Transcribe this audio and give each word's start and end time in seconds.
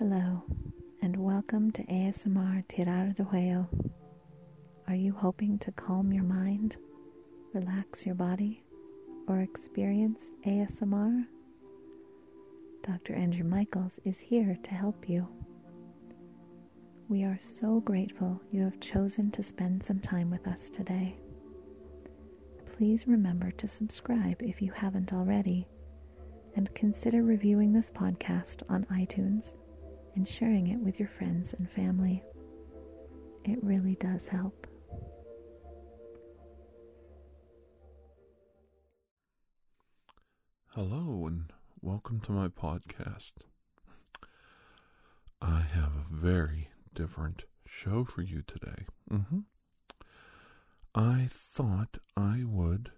Hello, 0.00 0.42
and 1.02 1.14
welcome 1.14 1.70
to 1.72 1.82
ASMR 1.84 2.64
Tirar 2.68 3.14
de 3.14 3.22
Huevo. 3.22 3.68
Are 4.88 4.94
you 4.94 5.12
hoping 5.12 5.58
to 5.58 5.72
calm 5.72 6.10
your 6.10 6.24
mind, 6.24 6.78
relax 7.52 8.06
your 8.06 8.14
body, 8.14 8.64
or 9.28 9.42
experience 9.42 10.22
ASMR? 10.46 11.26
Dr. 12.82 13.12
Andrew 13.12 13.44
Michaels 13.44 14.00
is 14.06 14.18
here 14.18 14.56
to 14.62 14.70
help 14.70 15.06
you. 15.06 15.28
We 17.10 17.24
are 17.24 17.38
so 17.38 17.80
grateful 17.80 18.40
you 18.50 18.62
have 18.62 18.80
chosen 18.80 19.30
to 19.32 19.42
spend 19.42 19.84
some 19.84 20.00
time 20.00 20.30
with 20.30 20.46
us 20.46 20.70
today. 20.70 21.14
Please 22.74 23.06
remember 23.06 23.50
to 23.50 23.68
subscribe 23.68 24.40
if 24.40 24.62
you 24.62 24.72
haven't 24.72 25.12
already, 25.12 25.68
and 26.56 26.74
consider 26.74 27.22
reviewing 27.22 27.74
this 27.74 27.90
podcast 27.90 28.62
on 28.70 28.86
iTunes 28.86 29.52
and 30.14 30.26
sharing 30.26 30.68
it 30.68 30.78
with 30.78 30.98
your 30.98 31.08
friends 31.08 31.54
and 31.54 31.70
family. 31.70 32.22
It 33.44 33.58
really 33.62 33.96
does 33.96 34.28
help. 34.28 34.66
Hello, 40.74 41.26
and 41.26 41.52
welcome 41.80 42.20
to 42.20 42.32
my 42.32 42.48
podcast. 42.48 43.32
I 45.42 45.62
have 45.62 45.92
a 45.96 46.14
very 46.14 46.68
different 46.94 47.44
show 47.66 48.04
for 48.04 48.22
you 48.22 48.42
today. 48.46 48.86
Mm-hmm. 49.10 49.40
I 50.94 51.28
thought 51.30 51.98
I 52.16 52.42
would 52.44 52.90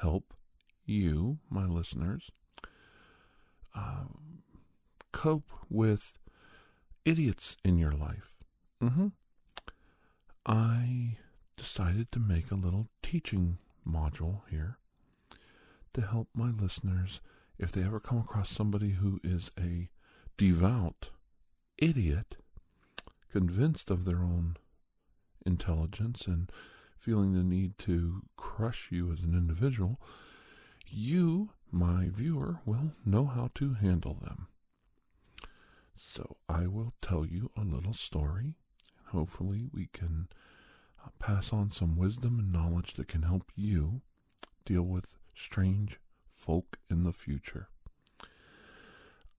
help 0.00 0.34
you, 0.84 1.38
my 1.48 1.64
listeners, 1.64 2.30
uh, 3.74 4.04
cope 5.24 5.50
with 5.70 6.18
idiots 7.06 7.56
in 7.64 7.78
your 7.78 7.92
life. 7.92 8.34
Mm-hmm. 8.82 9.06
I 10.44 11.16
decided 11.56 12.12
to 12.12 12.18
make 12.18 12.50
a 12.50 12.56
little 12.56 12.88
teaching 13.02 13.56
module 13.88 14.42
here 14.50 14.76
to 15.94 16.02
help 16.02 16.28
my 16.34 16.50
listeners 16.50 17.22
if 17.56 17.72
they 17.72 17.82
ever 17.82 18.00
come 18.00 18.18
across 18.18 18.50
somebody 18.50 18.90
who 18.90 19.18
is 19.24 19.50
a 19.58 19.88
devout 20.36 21.08
idiot, 21.78 22.36
convinced 23.32 23.90
of 23.90 24.04
their 24.04 24.18
own 24.18 24.58
intelligence 25.46 26.26
and 26.26 26.52
feeling 26.98 27.32
the 27.32 27.42
need 27.42 27.78
to 27.78 28.20
crush 28.36 28.88
you 28.90 29.10
as 29.10 29.20
an 29.20 29.32
individual, 29.32 29.98
you, 30.86 31.48
my 31.72 32.10
viewer, 32.10 32.58
will 32.66 32.92
know 33.06 33.24
how 33.24 33.50
to 33.54 33.72
handle 33.72 34.18
them. 34.20 34.48
So 35.96 36.36
I 36.48 36.66
will 36.66 36.92
tell 37.02 37.24
you 37.26 37.50
a 37.56 37.62
little 37.62 37.94
story. 37.94 38.54
Hopefully, 39.06 39.66
we 39.72 39.88
can 39.92 40.28
uh, 41.04 41.08
pass 41.18 41.52
on 41.52 41.70
some 41.70 41.96
wisdom 41.96 42.38
and 42.38 42.52
knowledge 42.52 42.94
that 42.94 43.08
can 43.08 43.22
help 43.22 43.50
you 43.54 44.02
deal 44.64 44.82
with 44.82 45.16
strange 45.34 45.98
folk 46.26 46.78
in 46.90 47.04
the 47.04 47.12
future. 47.12 47.68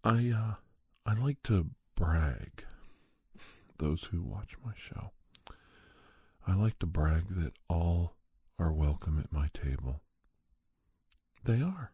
I 0.03 0.29
uh, 0.31 0.55
I 1.05 1.13
like 1.13 1.41
to 1.43 1.69
brag. 1.95 2.65
Those 3.77 4.03
who 4.05 4.21
watch 4.21 4.55
my 4.63 4.71
show, 4.77 5.11
I 6.47 6.55
like 6.55 6.79
to 6.79 6.85
brag 6.85 7.35
that 7.35 7.53
all 7.69 8.15
are 8.57 8.71
welcome 8.71 9.19
at 9.19 9.33
my 9.33 9.49
table. 9.53 10.01
They 11.43 11.61
are. 11.61 11.91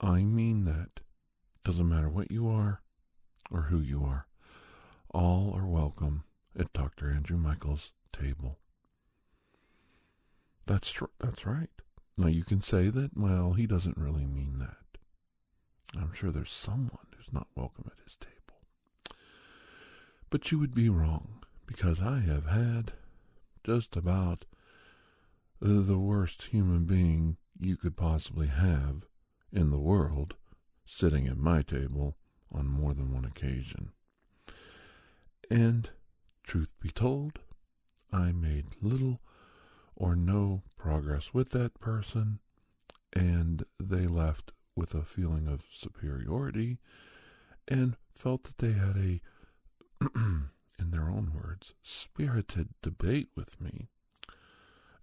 I 0.00 0.22
mean 0.22 0.64
that. 0.64 1.00
Doesn't 1.64 1.88
matter 1.88 2.08
what 2.08 2.30
you 2.30 2.48
are 2.48 2.80
or 3.50 3.62
who 3.62 3.80
you 3.80 4.04
are. 4.04 4.26
All 5.12 5.52
are 5.54 5.66
welcome 5.66 6.24
at 6.58 6.72
Dr. 6.72 7.10
Andrew 7.10 7.36
Michael's 7.36 7.92
table. 8.12 8.58
That's 10.66 10.90
tr- 10.90 11.04
that's 11.18 11.44
right. 11.44 11.70
Now 12.16 12.28
you 12.28 12.44
can 12.44 12.60
say 12.60 12.88
that, 12.88 13.16
well, 13.16 13.52
he 13.52 13.66
doesn't 13.66 13.96
really 13.96 14.26
mean 14.26 14.58
that. 14.58 14.76
I'm 16.00 16.12
sure 16.12 16.30
there's 16.30 16.52
someone 16.52 17.06
who's 17.16 17.32
not 17.32 17.48
welcome 17.56 17.90
at 17.90 18.04
his 18.04 18.16
table. 18.16 19.16
But 20.30 20.50
you 20.52 20.58
would 20.58 20.74
be 20.74 20.88
wrong, 20.88 21.44
because 21.66 22.00
I 22.00 22.20
have 22.20 22.46
had 22.46 22.92
just 23.64 23.96
about 23.96 24.44
the 25.60 25.98
worst 25.98 26.44
human 26.44 26.84
being 26.84 27.36
you 27.58 27.76
could 27.76 27.96
possibly 27.96 28.46
have 28.46 29.04
in 29.52 29.70
the 29.70 29.78
world 29.78 30.34
sitting 30.90 31.28
at 31.28 31.36
my 31.36 31.62
table 31.62 32.16
on 32.52 32.66
more 32.66 32.92
than 32.94 33.14
one 33.14 33.24
occasion. 33.24 33.92
And, 35.48 35.90
truth 36.42 36.72
be 36.80 36.90
told, 36.90 37.38
I 38.12 38.32
made 38.32 38.66
little 38.82 39.20
or 39.94 40.16
no 40.16 40.62
progress 40.76 41.32
with 41.32 41.50
that 41.50 41.78
person, 41.80 42.40
and 43.12 43.64
they 43.78 44.06
left 44.06 44.52
with 44.74 44.94
a 44.94 45.02
feeling 45.02 45.46
of 45.46 45.62
superiority 45.72 46.78
and 47.68 47.96
felt 48.12 48.44
that 48.44 48.58
they 48.58 48.72
had 48.72 48.96
a, 48.96 49.20
in 50.16 50.90
their 50.90 51.08
own 51.08 51.32
words, 51.34 51.74
spirited 51.82 52.70
debate 52.82 53.28
with 53.36 53.60
me, 53.60 53.88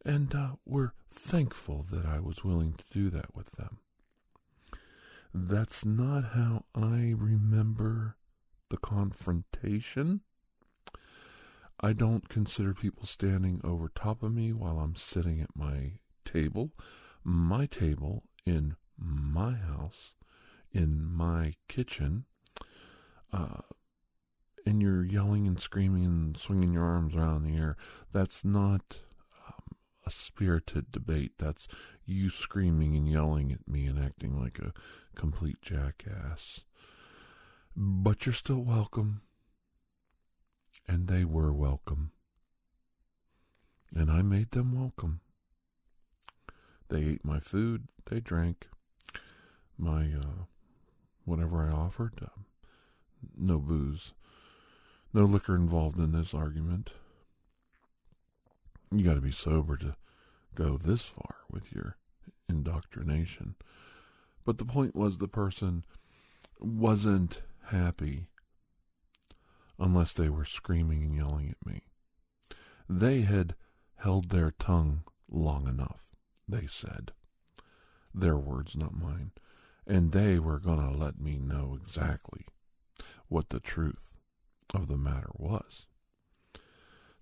and 0.06 0.36
uh, 0.36 0.52
were 0.66 0.94
thankful 1.12 1.86
that 1.92 2.06
I 2.06 2.20
was 2.20 2.44
willing 2.44 2.74
to 2.74 2.86
do 2.92 3.10
that 3.10 3.36
with 3.36 3.52
them. 3.54 3.80
That's 5.40 5.86
not 5.86 6.24
how 6.34 6.64
I 6.74 7.14
remember 7.16 8.18
the 8.70 8.78
confrontation. 8.78 10.22
I 11.80 11.94
don't 11.94 12.28
consider 12.28 12.74
people 12.74 13.06
standing 13.06 13.62
over 13.64 13.88
top 13.88 14.24
of 14.24 14.34
me 14.34 14.52
while 14.52 14.80
I'm 14.80 14.96
sitting 14.96 15.40
at 15.40 15.56
my 15.56 16.00
table. 16.26 16.72
My 17.24 17.68
table 17.68 18.24
in 18.48 18.78
my 18.98 19.54
house, 19.54 20.14
in 20.72 21.06
my 21.06 21.54
kitchen, 21.68 22.26
uh, 23.32 23.62
and 24.66 24.82
you're 24.82 25.06
yelling 25.06 25.46
and 25.46 25.60
screaming 25.60 26.04
and 26.04 26.36
swinging 26.36 26.74
your 26.74 26.84
arms 26.84 27.16
around 27.16 27.44
the 27.44 27.56
air. 27.56 27.78
That's 28.12 28.44
not 28.44 28.98
a 30.08 30.12
spirited 30.12 30.90
debate. 30.92 31.34
That's 31.38 31.68
you 32.06 32.30
screaming 32.30 32.96
and 32.96 33.10
yelling 33.10 33.52
at 33.52 33.68
me 33.68 33.86
and 33.86 34.00
acting 34.00 34.42
like 34.42 34.58
a 34.60 34.74
complete 35.16 35.62
jackass. 35.62 36.62
But 37.76 38.26
you're 38.26 38.34
still 38.34 38.64
welcome. 38.64 39.22
And 40.88 41.10
they 41.10 41.26
were 41.26 41.52
welcome. 41.52 42.12
And 43.94 44.10
I 44.10 44.22
made 44.22 44.52
them 44.52 44.80
welcome. 44.80 45.20
They 46.90 47.04
ate 47.04 47.26
my 47.26 47.42
food, 47.42 47.90
they 48.06 48.22
drank 48.22 48.70
my 49.78 50.06
uh, 50.06 50.46
whatever 51.26 51.68
I 51.68 51.72
offered. 51.74 52.14
Uh, 52.22 52.30
no 53.36 53.60
booze, 53.60 54.14
no 55.14 55.26
liquor 55.26 55.56
involved 55.56 56.00
in 56.00 56.14
this 56.14 56.34
argument. 56.34 56.92
You 58.92 59.04
got 59.04 59.16
to 59.16 59.22
be 59.22 59.32
sober 59.32 59.78
to 59.78 59.96
go 60.56 60.78
this 60.78 61.02
far 61.02 61.36
with 61.52 61.72
your 61.72 61.98
indoctrination. 62.48 63.56
But 64.46 64.58
the 64.58 64.66
point 64.66 64.96
was 64.96 65.18
the 65.18 65.28
person 65.28 65.84
wasn't 66.60 67.42
happy 67.66 68.28
unless 69.78 70.14
they 70.14 70.30
were 70.30 70.46
screaming 70.46 71.04
and 71.04 71.16
yelling 71.16 71.50
at 71.50 71.66
me. 71.66 71.84
They 72.90 73.22
had 73.22 73.56
held 73.98 74.30
their 74.30 74.52
tongue 74.52 75.04
long 75.30 75.68
enough, 75.68 76.16
they 76.48 76.68
said. 76.68 77.12
Their 78.14 78.38
words, 78.38 78.76
not 78.76 78.98
mine. 78.98 79.32
And 79.86 80.12
they 80.12 80.40
were 80.40 80.60
going 80.60 80.80
to 80.80 80.98
let 80.98 81.20
me 81.20 81.38
know 81.38 81.78
exactly 81.82 82.46
what 83.28 83.50
the 83.50 83.60
truth 83.60 84.14
of 84.74 84.88
the 84.88 84.98
matter 84.98 85.32
was. 85.34 85.87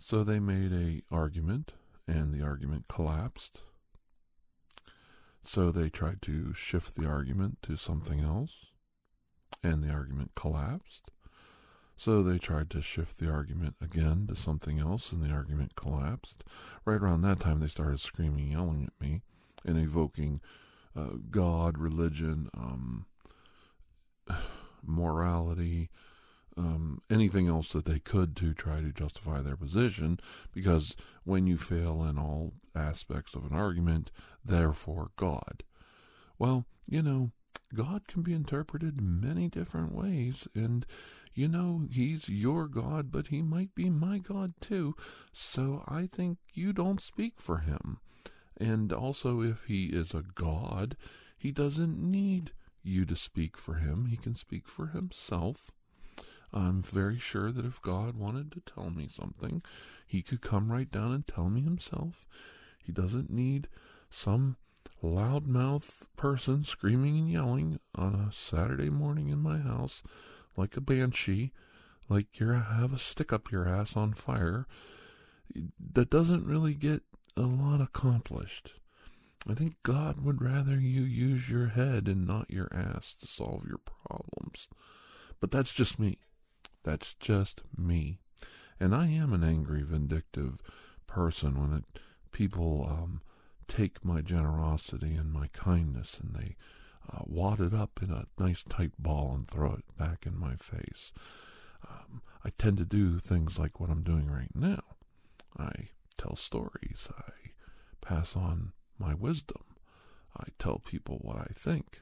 So 0.08 0.24
they 0.24 0.40
made 0.40 0.72
a 0.72 1.02
argument, 1.10 1.72
and 2.08 2.32
the 2.32 2.44
argument 2.44 2.88
collapsed, 2.88 3.62
so 5.44 5.72
they 5.72 5.90
tried 5.90 6.22
to 6.22 6.54
shift 6.54 6.94
the 6.94 7.08
argument 7.08 7.58
to 7.64 7.76
something 7.76 8.20
else, 8.20 8.68
and 9.64 9.84
the 9.84 9.90
argument 9.90 10.36
collapsed. 10.36 11.10
So 11.98 12.22
they 12.22 12.38
tried 12.38 12.70
to 12.70 12.84
shift 12.84 13.18
the 13.18 13.32
argument 13.32 13.78
again 13.82 14.28
to 14.28 14.36
something 14.36 14.78
else, 14.78 15.12
and 15.12 15.24
the 15.24 15.32
argument 15.32 15.76
collapsed. 15.76 16.44
Right 16.86 17.02
around 17.02 17.22
that 17.22 17.40
time, 17.40 17.60
they 17.60 17.68
started 17.68 18.00
screaming, 18.00 18.52
yelling 18.52 18.84
at 18.84 19.02
me, 19.02 19.24
and 19.66 19.76
evoking 19.76 20.40
uh, 20.96 21.18
God, 21.32 21.80
religion, 21.80 22.52
um, 22.56 23.08
morality, 24.86 25.90
um, 26.58 27.02
anything 27.10 27.48
else 27.48 27.70
that 27.70 27.86
they 27.86 28.00
could 28.00 28.36
to 28.38 28.54
try 28.54 28.82
to 28.82 28.92
justify 28.92 29.42
their 29.42 29.58
position, 29.58 30.20
because 30.54 30.96
when 31.24 31.48
you 31.48 31.58
fail 31.58 32.04
in 32.04 32.18
all 32.18 32.54
aspects 32.76 33.36
of 33.36 33.46
an 33.46 33.54
argument, 33.54 34.12
therefore 34.44 35.12
God. 35.18 35.64
Well, 36.38 36.66
you 36.88 37.02
know, 37.02 37.32
God 37.74 38.08
can 38.08 38.22
be 38.22 38.34
interpreted 38.34 39.02
many 39.02 39.50
different 39.50 39.94
ways, 39.94 40.48
and 40.54 40.86
you 41.34 41.50
know, 41.50 41.88
He's 41.92 42.30
your 42.30 42.68
God, 42.68 43.12
but 43.12 43.28
He 43.28 43.42
might 43.42 43.76
be 43.76 43.90
my 43.90 44.20
God 44.20 44.54
too. 44.62 44.96
So 45.34 45.84
I 45.88 46.08
think 46.08 46.38
you 46.54 46.72
don't 46.72 47.02
speak 47.02 47.42
for 47.42 47.60
Him. 47.60 48.00
And 48.58 48.94
also, 48.94 49.42
if 49.42 49.66
He 49.66 49.88
is 49.88 50.14
a 50.14 50.24
God, 50.36 50.96
He 51.38 51.52
doesn't 51.52 52.00
need 52.00 52.52
you 52.84 53.06
to 53.06 53.16
speak 53.16 53.58
for 53.58 53.76
Him, 53.76 54.06
He 54.06 54.16
can 54.16 54.36
speak 54.36 54.68
for 54.68 54.88
Himself. 54.88 55.72
I'm 56.56 56.82
very 56.82 57.20
sure 57.20 57.52
that 57.52 57.66
if 57.66 57.82
God 57.82 58.16
wanted 58.16 58.52
to 58.54 58.62
tell 58.62 58.90
me 58.90 59.10
something, 59.14 59.62
He 60.08 60.22
could 60.22 60.42
come 60.42 60.72
right 60.72 60.90
down 60.90 61.12
and 61.12 61.28
tell 61.28 61.50
me 61.50 61.62
Himself. 61.62 62.26
He 62.82 62.94
doesn't 62.94 63.30
need 63.30 63.68
some 64.10 64.56
loudmouth 65.04 66.04
person 66.16 66.64
screaming 66.64 67.18
and 67.18 67.30
yelling 67.30 67.80
on 67.96 68.16
a 68.16 68.32
Saturday 68.34 68.90
morning 68.90 69.30
in 69.30 69.40
my 69.40 69.58
house 69.58 70.02
like 70.56 70.78
a 70.78 70.82
banshee, 70.82 71.52
like 72.08 72.40
you 72.40 72.48
have 72.48 72.94
a 72.94 72.98
stick 72.98 73.34
up 73.34 73.52
your 73.52 73.68
ass 73.68 73.98
on 73.98 74.14
fire. 74.14 74.66
That 75.94 76.10
doesn't 76.10 76.46
really 76.46 76.74
get 76.74 77.02
a 77.36 77.42
lot 77.42 77.82
accomplished. 77.82 78.74
I 79.48 79.54
think 79.54 79.76
God 79.84 80.24
would 80.24 80.42
rather 80.42 80.80
you 80.80 81.02
use 81.02 81.50
your 81.50 81.68
head 81.68 82.08
and 82.08 82.26
not 82.26 82.50
your 82.50 82.70
ass 82.74 83.16
to 83.22 83.28
solve 83.28 83.66
your 83.68 83.80
problems. 83.80 84.68
But 85.40 85.52
that's 85.52 85.74
just 85.74 86.00
me. 86.00 86.18
That's 86.86 87.16
just 87.16 87.64
me. 87.76 88.20
And 88.80 88.94
I 88.94 89.08
am 89.08 89.34
an 89.34 89.44
angry, 89.44 89.82
vindictive 89.82 90.62
person 91.08 91.60
when 91.60 91.80
it, 91.80 92.00
people 92.32 92.88
um, 92.88 93.22
take 93.68 94.06
my 94.06 94.22
generosity 94.22 95.16
and 95.16 95.34
my 95.34 95.48
kindness 95.48 96.20
and 96.22 96.36
they 96.36 96.56
uh, 97.12 97.24
wad 97.26 97.60
it 97.60 97.74
up 97.74 98.00
in 98.04 98.12
a 98.12 98.28
nice 98.38 98.62
tight 98.70 98.92
ball 99.00 99.34
and 99.34 99.48
throw 99.48 99.74
it 99.74 99.98
back 99.98 100.28
in 100.28 100.40
my 100.40 100.56
face. 100.56 101.12
Um, 101.90 102.22
I 102.44 102.52
tend 102.52 102.78
to 102.78 102.86
do 102.86 103.18
things 103.18 103.58
like 103.58 103.80
what 103.80 103.90
I'm 103.90 104.04
doing 104.04 104.30
right 104.30 104.54
now. 104.54 104.84
I 105.58 105.90
tell 106.20 106.36
stories. 106.36 107.10
I 107.18 107.32
pass 108.00 108.36
on 108.36 108.74
my 109.00 109.16
wisdom. 109.16 109.64
I 110.38 110.46
tell 110.60 110.78
people 110.78 111.18
what 111.24 111.38
I 111.38 111.52
think. 111.56 112.02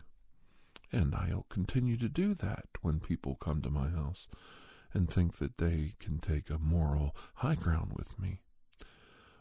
And 0.91 1.15
I'll 1.15 1.45
continue 1.47 1.95
to 1.97 2.09
do 2.09 2.33
that 2.35 2.65
when 2.81 2.99
people 2.99 3.35
come 3.35 3.61
to 3.61 3.69
my 3.69 3.87
house 3.87 4.27
and 4.93 5.09
think 5.09 5.37
that 5.37 5.57
they 5.57 5.93
can 5.99 6.19
take 6.19 6.49
a 6.49 6.57
moral 6.57 7.15
high 7.35 7.55
ground 7.55 7.93
with 7.95 8.19
me 8.19 8.39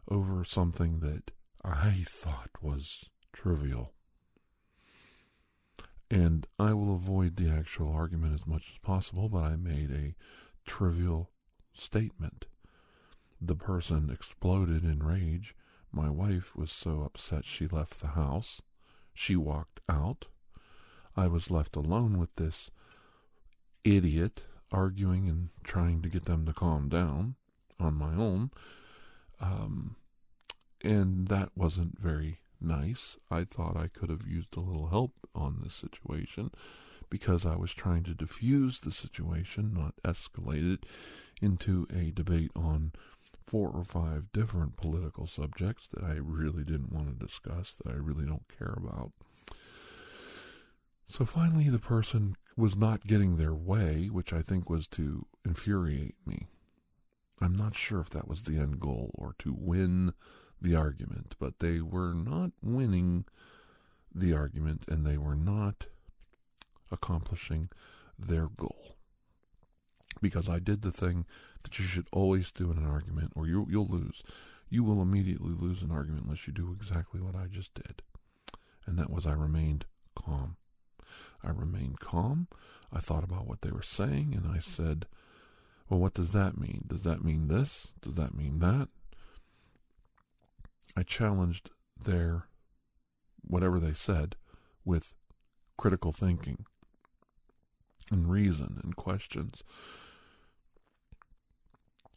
over 0.09 0.45
something 0.45 1.01
that 1.01 1.31
I 1.65 2.05
thought 2.09 2.51
was 2.61 3.05
trivial. 3.33 3.93
And 6.11 6.47
I 6.59 6.75
will 6.75 6.95
avoid 6.95 7.37
the 7.37 7.49
actual 7.49 7.93
argument 7.93 8.35
as 8.35 8.47
much 8.47 8.65
as 8.73 8.79
possible, 8.79 9.29
but 9.29 9.45
I 9.45 9.57
made 9.57 9.91
a 9.91 10.15
trivial 10.69 11.31
statement. 11.73 12.47
The 13.41 13.57
person 13.57 14.11
exploded 14.11 14.85
in 14.85 15.03
rage. 15.03 15.55
My 15.91 16.11
wife 16.11 16.55
was 16.55 16.71
so 16.71 17.03
upset 17.03 17.45
she 17.45 17.67
left 17.67 18.01
the 18.01 18.09
house. 18.09 18.61
She 19.15 19.37
walked 19.37 19.81
out. 19.89 20.27
I 21.17 21.27
was 21.27 21.51
left 21.51 21.77
alone 21.77 22.19
with 22.19 22.35
this 22.37 22.71
idiot 23.85 24.43
arguing 24.73 25.29
and 25.29 25.51
trying 25.63 26.03
to 26.03 26.09
get 26.09 26.25
them 26.25 26.47
to 26.47 26.53
calm 26.53 26.89
down 26.89 27.35
on 27.79 27.95
my 27.95 28.15
own. 28.15 28.51
Um, 29.41 29.97
and 30.83 31.29
that 31.29 31.51
wasn't 31.57 31.99
very 31.99 32.41
nice. 32.61 33.17
I 33.31 33.45
thought 33.45 33.77
I 33.77 33.89
could 33.89 34.11
have 34.11 34.27
used 34.27 34.57
a 34.57 34.61
little 34.61 34.89
help 34.89 35.13
on 35.35 35.61
this 35.63 35.75
situation 35.75 36.51
because 37.11 37.45
I 37.45 37.57
was 37.57 37.73
trying 37.73 38.05
to 38.05 38.15
diffuse 38.15 38.81
the 38.81 38.91
situation, 38.91 39.75
not 39.75 39.95
escalate 40.05 40.75
it 40.75 40.87
into 41.41 41.87
a 41.95 42.11
debate 42.11 42.53
on 42.57 42.93
four 43.47 43.69
or 43.69 43.85
five 43.85 44.33
different 44.33 44.77
political 44.77 45.27
subjects 45.27 45.89
that 45.93 46.05
I 46.05 46.15
really 46.15 46.65
didn't 46.65 46.93
want 46.93 47.09
to 47.09 47.27
discuss, 47.27 47.75
that 47.85 47.93
I 47.93 47.97
really 47.97 48.25
don't 48.25 48.47
care 48.59 48.75
about. 48.77 49.13
So 51.07 51.27
finally, 51.27 51.69
the 51.69 51.79
person 51.79 52.37
was 52.57 52.77
not 52.77 53.07
getting 53.07 53.37
their 53.37 53.55
way, 53.55 54.07
which 54.07 54.33
I 54.33 54.43
think 54.43 54.69
was 54.69 54.87
to 54.89 55.27
infuriate 55.45 56.17
me. 56.27 56.49
I'm 57.41 57.57
not 57.57 57.77
sure 57.77 58.01
if 58.01 58.11
that 58.11 58.29
was 58.29 58.45
the 58.45 58.59
end 58.59 58.79
goal 58.79 59.11
or 59.15 59.35
to 59.41 59.55
win 59.57 60.13
the 60.61 60.77
argument, 60.77 61.35
but 61.39 61.59
they 61.59 61.81
were 61.81 62.15
not 62.15 62.53
winning 62.63 63.25
the 64.15 64.33
argument 64.33 64.85
and 64.89 65.05
they 65.05 65.17
were 65.17 65.35
not 65.35 65.87
accomplishing 66.91 67.69
their 68.19 68.49
goal. 68.49 68.97
Because 70.21 70.49
I 70.49 70.59
did 70.59 70.83
the 70.83 70.93
thing 70.93 71.25
that 71.63 71.79
you 71.79 71.85
should 71.87 72.07
always 72.13 72.53
do 72.53 72.71
in 72.71 72.79
an 72.79 72.87
argument, 72.87 73.33
or 73.35 73.47
you, 73.47 73.67
you'll 73.69 73.87
lose. 73.87 74.23
You 74.69 74.85
will 74.85 75.03
immediately 75.03 75.53
lose 75.53 75.83
an 75.83 75.91
argument 75.91 76.25
unless 76.25 76.47
you 76.47 76.53
do 76.53 76.77
exactly 76.79 77.21
what 77.21 77.35
I 77.35 77.47
just 77.47 77.75
did. 77.75 78.03
And 78.87 78.99
that 78.99 79.11
was 79.11 79.27
I 79.27 79.33
remained 79.33 79.85
calm. 80.15 80.57
I 81.45 81.51
remained 81.51 82.01
calm. 82.01 82.49
I 82.93 83.01
thought 83.01 83.25
about 83.25 83.47
what 83.47 83.63
they 83.63 83.71
were 83.71 83.83
saying, 83.83 84.35
and 84.35 84.55
I 84.55 84.61
said, 84.61 85.07
Well, 85.89 86.01
what 86.01 86.15
does 86.15 86.33
that 86.33 86.59
mean? 86.59 86.85
Does 86.87 87.05
that 87.05 87.25
mean 87.25 87.49
this? 87.49 87.89
Does 88.01 88.15
that 88.15 88.35
mean 88.35 88.59
that? 88.61 88.89
I 90.97 91.03
challenged 91.03 91.71
their 92.03 92.47
whatever 93.47 93.81
they 93.81 93.95
said 93.95 94.37
with 94.85 95.15
critical 95.77 96.13
thinking 96.13 96.67
and 98.11 98.31
reason 98.31 98.81
and 98.83 98.95
questions. 98.95 99.63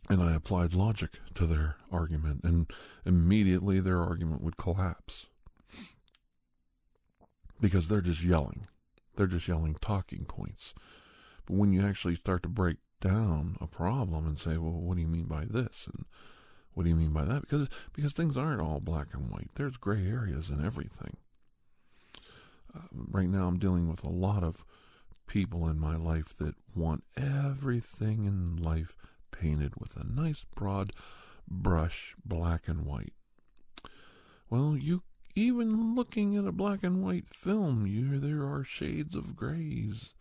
And 0.10 0.21
I 0.21 0.33
applied 0.36 0.75
logic 0.75 1.19
to 1.33 1.48
their 1.48 1.78
argument, 1.92 2.42
and 2.44 2.71
immediately 3.06 3.80
their 3.80 4.04
argument 4.04 4.44
would 4.44 4.57
collapse. 4.57 5.25
Because 7.60 7.88
they're 7.88 8.01
just 8.01 8.21
yelling. 8.21 8.68
They're 9.16 9.28
just 9.28 9.48
yelling 9.48 9.76
talking 9.82 10.26
points. 10.26 10.74
But 11.46 11.56
when 11.56 11.74
you 11.74 11.86
actually 11.86 12.16
start 12.16 12.44
to 12.44 12.50
break 12.50 12.78
down 13.02 13.58
a 13.62 13.68
problem 13.68 14.26
and 14.26 14.40
say, 14.40 14.58
well, 14.58 14.72
what 14.72 14.96
do 14.96 15.02
you 15.02 15.08
mean 15.08 15.26
by 15.26 15.46
this? 15.46 15.88
And 15.94 16.06
what 16.74 16.84
do 16.84 16.90
you 16.90 16.96
mean 16.96 17.14
by 17.14 17.24
that? 17.26 17.42
Because 17.42 17.68
because 17.94 18.14
things 18.14 18.38
aren't 18.38 18.62
all 18.62 18.80
black 18.80 19.14
and 19.14 19.30
white. 19.30 19.50
There's 19.56 19.78
gray 19.78 20.06
areas 20.06 20.50
in 20.50 20.64
everything. 20.64 21.18
Uh, 22.76 22.82
right 22.92 23.30
now, 23.30 23.48
I'm 23.48 23.60
dealing 23.60 23.88
with 23.88 24.04
a 24.04 24.10
lot 24.10 24.44
of 24.44 24.66
people 25.28 25.68
in 25.68 25.80
my 25.80 25.95
life 25.95 26.36
that 26.38 26.56
want 26.76 27.04
everything 27.16 28.26
in 28.26 28.57
life 28.57 28.98
painted 29.31 29.74
with 29.80 29.95
a 29.95 30.04
nice 30.04 30.45
broad 30.56 30.92
brush, 31.48 32.16
black 32.26 32.68
and 32.68 32.86
white. 32.86 33.14
Well, 34.50 34.78
you 34.78 35.04
even 35.35 35.94
looking 35.94 36.37
at 36.37 36.47
a 36.47 36.51
black 36.51 36.83
and 36.83 37.04
white 37.04 37.33
film, 37.33 37.85
you 37.85 38.19
there 38.19 38.44
are 38.44 38.63
shades 38.63 39.15
of 39.15 39.35
grays 39.35 40.13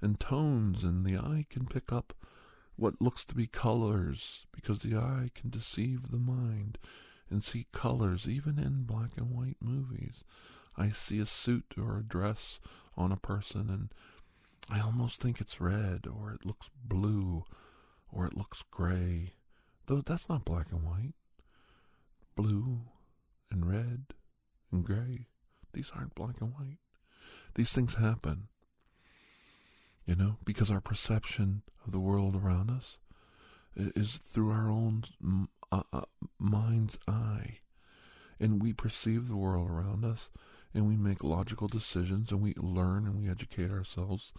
and 0.00 0.20
tones, 0.20 0.84
and 0.84 1.04
the 1.04 1.16
eye 1.16 1.44
can 1.50 1.66
pick 1.66 1.92
up 1.92 2.14
what 2.76 3.02
looks 3.02 3.24
to 3.24 3.34
be 3.34 3.46
colors, 3.46 4.46
because 4.52 4.82
the 4.82 4.96
eye 4.96 5.30
can 5.34 5.50
deceive 5.50 6.10
the 6.10 6.18
mind 6.18 6.78
and 7.30 7.42
see 7.42 7.66
colors 7.72 8.28
even 8.28 8.58
in 8.58 8.84
black 8.84 9.16
and 9.16 9.30
white 9.30 9.56
movies. 9.60 10.22
I 10.76 10.90
see 10.90 11.18
a 11.18 11.26
suit 11.26 11.74
or 11.76 11.98
a 11.98 12.02
dress 12.02 12.58
on 12.96 13.12
a 13.12 13.16
person 13.16 13.70
and 13.70 13.88
I 14.70 14.80
almost 14.80 15.20
think 15.20 15.40
it's 15.40 15.60
red 15.60 16.06
or 16.06 16.32
it 16.32 16.46
looks 16.46 16.70
blue 16.84 17.44
or 18.10 18.26
it 18.26 18.36
looks 18.36 18.62
gray. 18.70 19.34
Though 19.86 20.00
that's 20.00 20.28
not 20.28 20.44
black 20.44 20.72
and 20.72 20.82
white. 20.82 21.14
Blue 22.36 22.80
and 23.50 23.68
red 23.68 24.14
and 24.74 24.84
gray. 24.84 25.26
These 25.72 25.90
aren't 25.94 26.14
black 26.14 26.40
and 26.40 26.52
white. 26.52 26.78
These 27.54 27.72
things 27.72 27.94
happen 27.94 28.48
you 30.06 30.14
know, 30.14 30.36
because 30.44 30.70
our 30.70 30.80
perception 30.80 31.62
of 31.86 31.92
the 31.92 32.00
world 32.00 32.36
around 32.36 32.70
us 32.70 32.96
is 33.76 34.20
through 34.28 34.50
our 34.50 34.70
own 34.70 35.04
uh, 35.72 35.82
uh, 35.92 36.02
mind's 36.38 36.98
eye. 37.08 37.58
And 38.38 38.62
we 38.62 38.72
perceive 38.72 39.28
the 39.28 39.36
world 39.36 39.70
around 39.70 40.04
us 40.04 40.28
and 40.74 40.88
we 40.88 40.96
make 40.96 41.22
logical 41.22 41.68
decisions 41.68 42.30
and 42.30 42.42
we 42.42 42.52
learn 42.56 43.06
and 43.06 43.16
we 43.16 43.30
educate 43.30 43.70
ourselves 43.70 44.32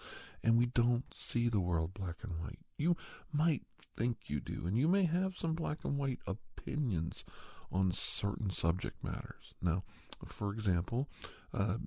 and 0.43 0.57
we 0.57 0.67
don't 0.67 1.05
see 1.15 1.47
the 1.49 1.59
world 1.61 1.93
black 1.93 2.17
and 2.21 2.39
white. 2.39 2.59
You 2.77 2.97
might 3.31 3.63
think 3.97 4.17
you 4.27 4.41
do, 4.41 4.67
and 4.67 4.77
you 4.77 4.89
may 4.89 5.05
have 5.05 5.37
some 5.37 5.53
black 5.53 5.85
and 5.85 5.97
white 5.97 6.19
opinions 6.27 7.23
on 7.71 7.91
certain 7.91 8.49
subject 8.49 9.01
matters. 9.01 9.53
Now, 9.61 9.83
for 10.27 10.53
example, 10.53 11.07
uh, 11.53 11.77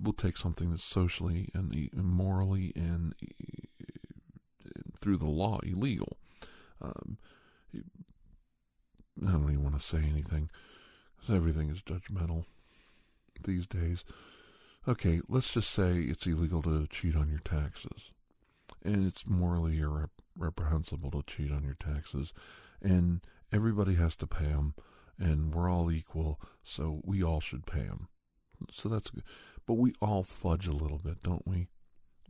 we'll 0.00 0.12
take 0.12 0.36
something 0.36 0.70
that's 0.70 0.84
socially 0.84 1.50
and 1.54 1.90
morally 1.94 2.72
and 2.74 3.14
through 5.00 5.18
the 5.18 5.26
law 5.26 5.58
illegal. 5.60 6.16
Um, 6.80 7.18
I 7.74 9.32
don't 9.32 9.50
even 9.50 9.62
want 9.62 9.78
to 9.78 9.84
say 9.84 9.98
anything 9.98 10.50
because 11.16 11.34
everything 11.34 11.70
is 11.70 11.80
judgmental 11.82 12.44
these 13.44 13.66
days. 13.66 14.04
Okay, 14.88 15.20
let's 15.28 15.52
just 15.52 15.70
say 15.70 16.00
it's 16.00 16.26
illegal 16.26 16.62
to 16.62 16.86
cheat 16.88 17.16
on 17.16 17.28
your 17.28 17.40
taxes, 17.40 18.12
and 18.84 19.06
it's 19.06 19.26
morally 19.26 19.78
irre- 19.78 20.10
reprehensible 20.36 21.10
to 21.10 21.22
cheat 21.26 21.50
on 21.50 21.64
your 21.64 21.74
taxes, 21.74 22.32
and 22.80 23.20
everybody 23.52 23.94
has 23.94 24.14
to 24.16 24.26
pay 24.26 24.46
them, 24.46 24.74
and 25.18 25.54
we're 25.54 25.70
all 25.70 25.90
equal, 25.90 26.40
so 26.62 27.00
we 27.04 27.22
all 27.22 27.40
should 27.40 27.66
pay 27.66 27.84
them. 27.84 28.08
So 28.72 28.88
that's 28.88 29.10
good. 29.10 29.24
But 29.66 29.74
we 29.74 29.92
all 30.00 30.22
fudge 30.22 30.66
a 30.66 30.72
little 30.72 30.98
bit, 30.98 31.22
don't 31.22 31.46
we? 31.46 31.68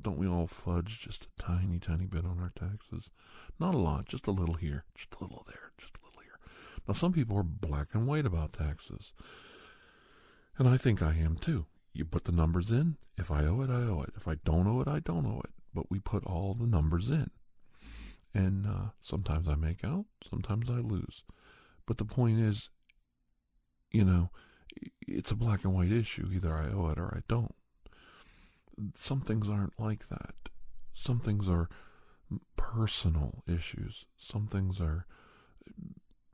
Don't 0.01 0.19
we 0.19 0.27
all 0.27 0.47
fudge 0.47 1.01
just 1.03 1.25
a 1.25 1.43
tiny, 1.43 1.79
tiny 1.79 2.07
bit 2.07 2.25
on 2.25 2.39
our 2.41 2.53
taxes? 2.55 3.11
Not 3.59 3.75
a 3.75 3.79
lot, 3.79 4.07
just 4.07 4.27
a 4.27 4.33
little 4.33 4.55
here, 4.55 4.85
just 4.95 5.15
a 5.15 5.25
little 5.25 5.45
there, 5.47 5.73
just 5.79 5.97
a 5.97 6.05
little 6.05 6.23
here. 6.23 6.39
Now, 6.87 6.95
some 6.95 7.13
people 7.13 7.37
are 7.37 7.43
black 7.43 7.89
and 7.93 8.07
white 8.07 8.27
about 8.27 8.53
taxes. 8.53 9.13
And 10.59 10.69
I 10.69 10.77
think 10.77 11.03
I 11.03 11.15
am 11.15 11.37
too. 11.37 11.67
You 11.93 12.05
put 12.05 12.25
the 12.25 12.33
numbers 12.33 12.71
in. 12.71 12.97
If 13.17 13.31
I 13.31 13.45
owe 13.45 13.63
it, 13.63 13.71
I 13.71 13.83
owe 13.83 14.03
it. 14.03 14.13
If 14.17 14.29
I 14.29 14.37
don't 14.45 14.67
owe 14.67 14.81
it, 14.81 14.89
I 14.89 15.01
don't 15.01 15.27
owe 15.27 15.41
it. 15.45 15.51
But 15.73 15.91
we 15.91 15.99
put 15.99 16.25
all 16.25 16.55
the 16.55 16.67
numbers 16.67 17.09
in. 17.09 17.31
And 18.35 18.67
uh, 18.67 18.91
sometimes 19.01 19.49
I 19.49 19.55
make 19.55 19.83
out, 19.83 20.05
sometimes 20.29 20.69
I 20.69 20.75
lose. 20.75 21.25
But 21.87 21.97
the 21.97 22.05
point 22.05 22.39
is, 22.39 22.69
you 23.97 24.05
know, 24.05 24.29
it's 25.01 25.31
a 25.31 25.35
black 25.35 25.65
and 25.65 25.75
white 25.75 25.91
issue. 25.91 26.29
Either 26.31 26.55
I 26.55 26.71
owe 26.71 26.91
it 26.91 26.99
or 26.99 27.15
I 27.17 27.23
don't. 27.29 27.55
Some 28.95 29.23
things 29.23 29.49
aren't 29.49 29.81
like 29.81 30.09
that. 30.11 30.35
Some 30.93 31.19
things 31.19 31.49
are 31.49 31.71
personal 32.57 33.43
issues. 33.47 34.05
Some 34.19 34.47
things 34.47 34.81
are 34.81 35.07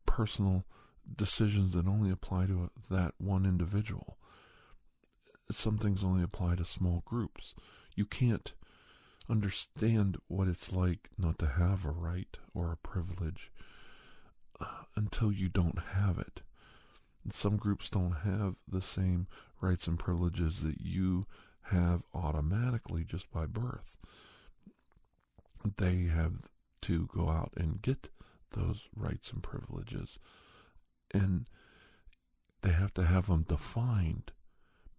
personal 0.06 0.64
decisions 1.16 1.72
that 1.74 1.86
only 1.86 2.10
apply 2.10 2.46
to 2.46 2.70
that 2.90 3.14
one 3.18 3.46
individual. 3.46 4.18
Some 5.52 5.78
things 5.78 6.02
only 6.02 6.24
apply 6.24 6.56
to 6.56 6.64
small 6.64 7.04
groups. 7.06 7.54
You 7.94 8.06
can't 8.06 8.52
understand 9.30 10.16
what 10.26 10.48
it's 10.48 10.72
like 10.72 11.10
not 11.16 11.38
to 11.38 11.46
have 11.46 11.84
a 11.84 11.92
right 11.92 12.36
or 12.54 12.72
a 12.72 12.76
privilege 12.88 13.52
uh, 14.60 14.82
until 14.96 15.30
you 15.30 15.48
don't 15.48 15.78
have 15.94 16.18
it. 16.18 16.40
Some 17.30 17.56
groups 17.56 17.88
don't 17.88 18.12
have 18.12 18.56
the 18.66 18.82
same 18.82 19.26
rights 19.60 19.86
and 19.86 19.98
privileges 19.98 20.62
that 20.62 20.80
you 20.80 21.26
have 21.62 22.02
automatically 22.14 23.04
just 23.04 23.30
by 23.30 23.46
birth. 23.46 23.96
They 25.76 26.04
have 26.04 26.48
to 26.82 27.08
go 27.14 27.28
out 27.28 27.52
and 27.56 27.80
get 27.80 28.08
those 28.50 28.88
rights 28.96 29.30
and 29.30 29.42
privileges. 29.42 30.18
And 31.12 31.48
they 32.62 32.72
have 32.72 32.92
to 32.94 33.04
have 33.04 33.26
them 33.26 33.44
defined 33.48 34.32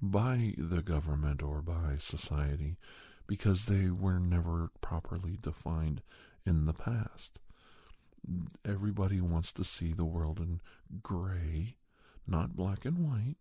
by 0.01 0.53
the 0.57 0.81
government 0.81 1.41
or 1.41 1.61
by 1.61 1.97
society 1.99 2.77
because 3.27 3.65
they 3.65 3.89
were 3.89 4.19
never 4.19 4.69
properly 4.81 5.37
defined 5.41 6.01
in 6.45 6.65
the 6.65 6.73
past. 6.73 7.39
Everybody 8.65 9.19
wants 9.19 9.51
to 9.53 9.65
see 9.65 9.93
the 9.93 10.05
world 10.05 10.39
in 10.39 10.61
gray 11.01 11.75
not 12.27 12.55
black 12.55 12.85
and 12.85 12.97
white, 12.99 13.37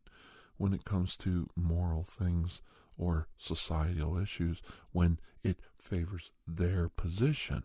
when 0.57 0.73
it 0.73 0.85
comes 0.85 1.17
to 1.17 1.49
moral 1.57 2.05
things 2.05 2.61
or 2.99 3.27
societal 3.39 4.19
issues 4.19 4.63
when 4.93 5.19
it 5.43 5.59
favors 5.79 6.31
their 6.47 6.89
position. 6.89 7.65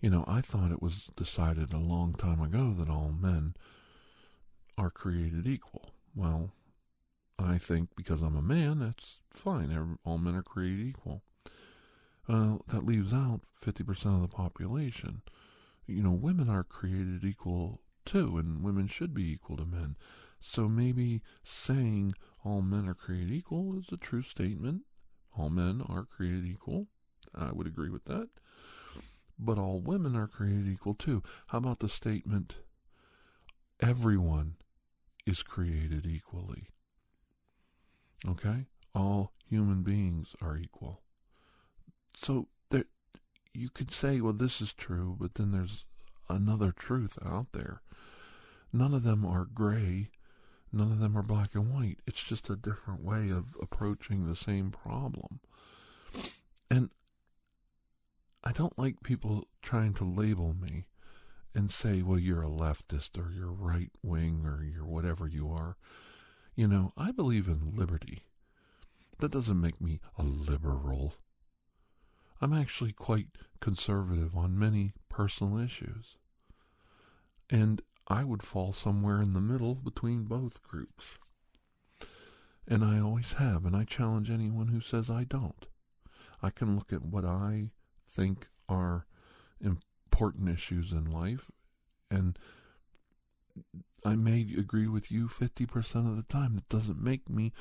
You 0.00 0.10
know, 0.10 0.24
I 0.26 0.40
thought 0.40 0.72
it 0.72 0.82
was 0.82 1.10
decided 1.16 1.72
a 1.72 1.78
long 1.78 2.14
time 2.14 2.40
ago 2.40 2.74
that 2.78 2.88
all 2.88 3.12
men 3.12 3.54
are 4.76 4.90
created 4.90 5.46
equal. 5.46 5.90
Well, 6.14 6.52
I 7.38 7.58
think 7.58 7.90
because 7.96 8.22
I'm 8.22 8.36
a 8.36 8.42
man, 8.42 8.78
that's 8.78 9.18
fine. 9.30 9.98
All 10.04 10.18
men 10.18 10.34
are 10.34 10.42
created 10.42 10.86
equal. 10.86 11.22
Well, 12.28 12.62
that 12.68 12.84
leaves 12.84 13.12
out 13.12 13.40
50% 13.64 13.88
of 14.06 14.22
the 14.22 14.28
population. 14.28 15.22
You 15.86 16.02
know, 16.02 16.12
women 16.12 16.48
are 16.48 16.64
created 16.64 17.24
equal 17.24 17.80
too, 18.08 18.38
and 18.38 18.62
women 18.62 18.88
should 18.88 19.12
be 19.12 19.30
equal 19.30 19.58
to 19.58 19.66
men. 19.66 19.96
So 20.40 20.68
maybe 20.68 21.20
saying 21.44 22.14
all 22.44 22.62
men 22.62 22.88
are 22.88 22.94
created 22.94 23.30
equal 23.32 23.78
is 23.78 23.86
a 23.92 23.96
true 23.96 24.22
statement. 24.22 24.82
All 25.36 25.50
men 25.50 25.82
are 25.86 26.04
created 26.04 26.46
equal. 26.46 26.86
I 27.34 27.52
would 27.52 27.66
agree 27.66 27.90
with 27.90 28.06
that. 28.06 28.28
But 29.38 29.58
all 29.58 29.80
women 29.80 30.16
are 30.16 30.26
created 30.26 30.66
equal 30.66 30.94
too. 30.94 31.22
How 31.48 31.58
about 31.58 31.80
the 31.80 31.88
statement, 31.88 32.54
everyone 33.78 34.54
is 35.26 35.42
created 35.42 36.06
equally? 36.06 36.70
Okay? 38.26 38.66
All 38.94 39.32
human 39.44 39.82
beings 39.82 40.34
are 40.40 40.56
equal. 40.56 41.02
So 42.16 42.48
there, 42.70 42.86
you 43.52 43.68
could 43.68 43.90
say, 43.90 44.20
well, 44.20 44.32
this 44.32 44.60
is 44.60 44.72
true, 44.72 45.16
but 45.20 45.34
then 45.34 45.52
there's 45.52 45.84
another 46.28 46.72
truth 46.72 47.18
out 47.24 47.48
there. 47.52 47.82
None 48.72 48.94
of 48.94 49.02
them 49.02 49.24
are 49.24 49.44
gray. 49.44 50.10
None 50.72 50.92
of 50.92 50.98
them 50.98 51.16
are 51.16 51.22
black 51.22 51.54
and 51.54 51.72
white. 51.72 52.00
It's 52.06 52.22
just 52.22 52.50
a 52.50 52.56
different 52.56 53.02
way 53.02 53.30
of 53.30 53.56
approaching 53.60 54.26
the 54.26 54.36
same 54.36 54.70
problem. 54.70 55.40
And 56.70 56.90
I 58.44 58.52
don't 58.52 58.78
like 58.78 59.02
people 59.02 59.48
trying 59.62 59.94
to 59.94 60.04
label 60.04 60.54
me 60.54 60.86
and 61.54 61.70
say, 61.70 62.02
well, 62.02 62.18
you're 62.18 62.42
a 62.42 62.48
leftist 62.48 63.18
or 63.18 63.32
you're 63.32 63.52
right 63.52 63.90
wing 64.02 64.44
or 64.44 64.62
you're 64.62 64.84
whatever 64.86 65.26
you 65.26 65.50
are. 65.50 65.76
You 66.54 66.68
know, 66.68 66.92
I 66.96 67.10
believe 67.10 67.48
in 67.48 67.76
liberty. 67.76 68.22
That 69.18 69.32
doesn't 69.32 69.60
make 69.60 69.80
me 69.80 70.00
a 70.16 70.22
liberal. 70.22 71.14
I'm 72.40 72.52
actually 72.52 72.92
quite 72.92 73.28
conservative 73.60 74.36
on 74.36 74.58
many 74.58 74.92
personal 75.08 75.58
issues. 75.58 76.16
And 77.50 77.82
I 78.08 78.24
would 78.24 78.42
fall 78.42 78.72
somewhere 78.72 79.20
in 79.20 79.34
the 79.34 79.40
middle 79.40 79.74
between 79.74 80.24
both 80.24 80.62
groups. 80.62 81.18
And 82.66 82.82
I 82.82 82.98
always 82.98 83.34
have, 83.34 83.66
and 83.66 83.76
I 83.76 83.84
challenge 83.84 84.30
anyone 84.30 84.68
who 84.68 84.80
says 84.80 85.10
I 85.10 85.24
don't. 85.24 85.66
I 86.42 86.50
can 86.50 86.74
look 86.74 86.92
at 86.92 87.04
what 87.04 87.26
I 87.26 87.70
think 88.08 88.48
are 88.68 89.06
important 89.60 90.48
issues 90.48 90.90
in 90.90 91.04
life, 91.04 91.50
and 92.10 92.38
I 94.04 94.16
may 94.16 94.40
agree 94.56 94.86
with 94.86 95.10
you 95.10 95.28
50% 95.28 96.08
of 96.08 96.16
the 96.16 96.22
time. 96.22 96.54
That 96.54 96.68
doesn't 96.68 97.02
make 97.02 97.28
me 97.28 97.52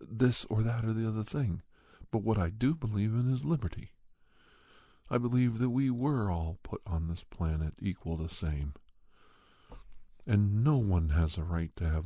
this 0.00 0.46
or 0.48 0.62
that 0.62 0.84
or 0.84 0.92
the 0.92 1.08
other 1.08 1.24
thing. 1.24 1.62
But 2.12 2.22
what 2.22 2.38
I 2.38 2.50
do 2.50 2.74
believe 2.74 3.14
in 3.14 3.32
is 3.32 3.44
liberty. 3.44 3.92
I 5.10 5.18
believe 5.18 5.58
that 5.58 5.70
we 5.70 5.90
were 5.90 6.30
all 6.30 6.58
put 6.62 6.82
on 6.86 7.08
this 7.08 7.24
planet 7.30 7.74
equal 7.80 8.18
to 8.18 8.28
same 8.32 8.74
and 10.28 10.62
no 10.62 10.76
one 10.76 11.08
has 11.08 11.38
a 11.38 11.42
right 11.42 11.74
to 11.74 11.88
have 11.88 12.04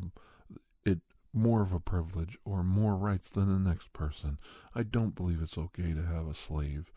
it 0.84 1.00
more 1.32 1.60
of 1.60 1.72
a 1.72 1.80
privilege 1.80 2.38
or 2.44 2.62
more 2.62 2.94
rights 2.96 3.30
than 3.30 3.48
the 3.48 3.68
next 3.68 3.92
person. 3.92 4.38
I 4.76 4.84
don't 4.84 5.16
believe 5.16 5.42
it's 5.42 5.58
okay 5.58 5.92
to 5.92 6.06
have 6.06 6.28
a 6.28 6.34
slave. 6.34 6.92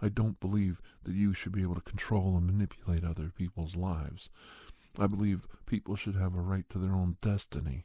I 0.00 0.08
don't 0.08 0.40
believe 0.40 0.80
that 1.04 1.14
you 1.14 1.34
should 1.34 1.52
be 1.52 1.62
able 1.62 1.74
to 1.74 1.82
control 1.82 2.36
and 2.38 2.46
manipulate 2.46 3.04
other 3.04 3.28
people's 3.28 3.76
lives. 3.76 4.30
I 4.98 5.06
believe 5.06 5.46
people 5.66 5.94
should 5.94 6.16
have 6.16 6.34
a 6.34 6.40
right 6.40 6.68
to 6.70 6.78
their 6.78 6.94
own 6.94 7.18
destiny. 7.20 7.84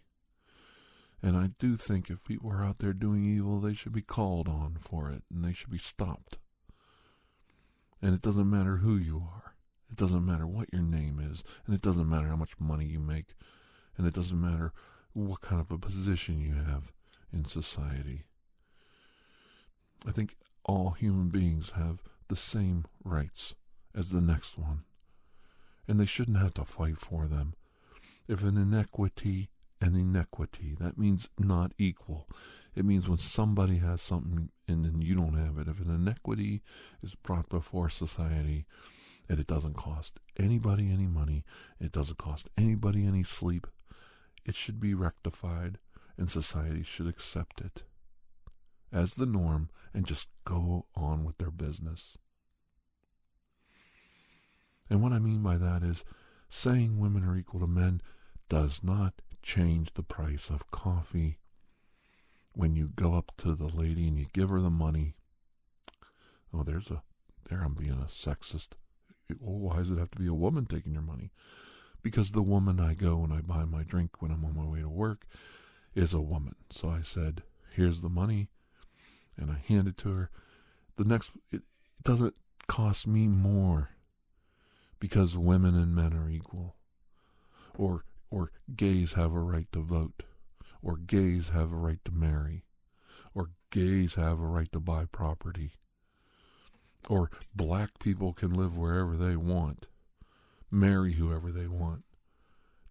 And 1.21 1.35
I 1.35 1.49
do 1.59 1.75
think 1.75 2.09
if 2.09 2.23
people 2.23 2.49
are 2.51 2.63
out 2.63 2.79
there 2.79 2.93
doing 2.93 3.25
evil, 3.25 3.59
they 3.59 3.73
should 3.73 3.93
be 3.93 4.01
called 4.01 4.47
on 4.47 4.77
for 4.79 5.11
it 5.11 5.23
and 5.29 5.43
they 5.43 5.53
should 5.53 5.71
be 5.71 5.77
stopped. 5.77 6.37
And 8.01 8.15
it 8.15 8.21
doesn't 8.21 8.49
matter 8.49 8.77
who 8.77 8.95
you 8.95 9.17
are. 9.17 9.56
It 9.89 9.95
doesn't 9.95 10.25
matter 10.25 10.45
what 10.45 10.71
your 10.71 10.81
name 10.81 11.19
is, 11.19 11.43
and 11.65 11.73
it 11.73 11.81
doesn't 11.81 12.09
matter 12.09 12.27
how 12.27 12.35
much 12.35 12.59
money 12.59 12.85
you 12.85 12.99
make, 12.99 13.35
and 13.97 14.05
it 14.05 14.13
doesn't 14.13 14.39
matter 14.39 14.73
what 15.13 15.41
kind 15.41 15.61
of 15.61 15.71
a 15.71 15.77
position 15.77 16.39
you 16.39 16.53
have 16.53 16.91
in 17.31 17.45
society. 17.45 18.23
I 20.05 20.11
think 20.11 20.35
all 20.63 20.91
human 20.91 21.29
beings 21.29 21.71
have 21.71 22.01
the 22.27 22.35
same 22.35 22.85
rights 23.03 23.55
as 23.95 24.09
the 24.09 24.21
next 24.21 24.57
one, 24.57 24.83
and 25.87 25.99
they 25.99 26.05
shouldn't 26.05 26.37
have 26.37 26.53
to 26.55 26.65
fight 26.65 26.97
for 26.97 27.27
them. 27.27 27.53
If 28.27 28.43
an 28.43 28.57
inequity 28.57 29.49
an 29.81 29.95
inequity, 29.95 30.75
that 30.79 30.97
means 30.97 31.27
not 31.37 31.71
equal. 31.77 32.27
It 32.75 32.85
means 32.85 33.07
when 33.07 33.17
somebody 33.17 33.77
has 33.77 34.01
something 34.01 34.49
and 34.67 34.83
then 34.83 35.01
you 35.01 35.15
don't 35.15 35.37
have 35.37 35.57
it. 35.57 35.67
If 35.67 35.79
an 35.79 35.93
inequity 35.93 36.61
is 37.03 37.15
brought 37.15 37.49
before 37.49 37.89
society, 37.89 38.65
and 39.29 39.39
it 39.39 39.47
doesn't 39.47 39.75
cost 39.75 40.19
anybody 40.37 40.91
any 40.91 41.07
money. 41.07 41.43
It 41.79 41.91
doesn't 41.91 42.17
cost 42.17 42.49
anybody 42.57 43.05
any 43.05 43.23
sleep. 43.23 43.67
It 44.45 44.55
should 44.55 44.79
be 44.79 44.93
rectified, 44.93 45.79
and 46.17 46.29
society 46.29 46.83
should 46.83 47.07
accept 47.07 47.61
it 47.61 47.83
as 48.91 49.15
the 49.15 49.25
norm 49.25 49.69
and 49.93 50.05
just 50.05 50.27
go 50.45 50.85
on 50.95 51.25
with 51.25 51.37
their 51.37 51.51
business. 51.51 52.17
And 54.89 55.01
what 55.01 55.11
I 55.11 55.19
mean 55.19 55.43
by 55.43 55.57
that 55.57 55.83
is 55.83 56.05
saying 56.49 56.97
women 56.97 57.25
are 57.25 57.35
equal 57.35 57.59
to 57.59 57.67
men 57.67 58.01
does 58.47 58.81
not 58.81 59.21
change 59.43 59.93
the 59.93 60.03
price 60.03 60.49
of 60.49 60.71
coffee. 60.71 61.39
when 62.53 62.75
you 62.75 62.87
go 62.95 63.13
up 63.13 63.31
to 63.37 63.53
the 63.53 63.67
lady 63.67 64.07
and 64.07 64.17
you 64.17 64.25
give 64.33 64.49
her 64.49 64.59
the 64.61 64.69
money. 64.69 65.15
Oh, 66.51 66.63
there's 66.63 66.89
a 66.89 67.03
there 67.49 67.61
I'm 67.61 67.75
being 67.75 67.91
a 67.91 68.07
sexist. 68.07 68.69
Well, 69.39 69.57
why 69.57 69.77
does 69.77 69.91
it 69.91 69.97
have 69.97 70.11
to 70.11 70.19
be 70.19 70.27
a 70.27 70.33
woman 70.33 70.65
taking 70.65 70.93
your 70.93 71.01
money? 71.01 71.31
Because 72.01 72.31
the 72.31 72.41
woman 72.41 72.79
I 72.79 72.93
go 72.93 73.23
and 73.23 73.33
I 73.33 73.41
buy 73.41 73.65
my 73.65 73.83
drink 73.83 74.21
when 74.21 74.31
I'm 74.31 74.45
on 74.45 74.55
my 74.55 74.65
way 74.65 74.81
to 74.81 74.89
work 74.89 75.25
is 75.95 76.13
a 76.13 76.21
woman. 76.21 76.55
So 76.71 76.89
I 76.89 77.01
said, 77.01 77.43
"Here's 77.71 78.01
the 78.01 78.09
money," 78.09 78.49
and 79.35 79.51
I 79.51 79.57
hand 79.67 79.87
it 79.87 79.97
to 79.97 80.09
her. 80.11 80.29
The 80.95 81.03
next, 81.03 81.31
it, 81.51 81.57
it 81.57 82.03
doesn't 82.03 82.35
cost 82.67 83.07
me 83.07 83.27
more 83.27 83.89
because 84.99 85.35
women 85.35 85.75
and 85.75 85.95
men 85.95 86.13
are 86.13 86.29
equal, 86.29 86.75
or 87.77 88.05
or 88.29 88.51
gays 88.75 89.13
have 89.13 89.33
a 89.33 89.39
right 89.39 89.71
to 89.71 89.81
vote 89.81 90.23
or 90.81 90.97
gays 90.97 91.49
have 91.49 91.71
a 91.71 91.75
right 91.75 91.99
to 92.05 92.11
marry, 92.11 92.63
or 93.33 93.49
gays 93.71 94.15
have 94.15 94.39
a 94.39 94.45
right 94.45 94.71
to 94.71 94.79
buy 94.79 95.05
property, 95.05 95.73
or 97.07 97.31
black 97.55 97.99
people 97.99 98.33
can 98.33 98.53
live 98.53 98.77
wherever 98.77 99.15
they 99.15 99.35
want, 99.35 99.85
marry 100.71 101.13
whoever 101.13 101.51
they 101.51 101.67
want. 101.67 102.03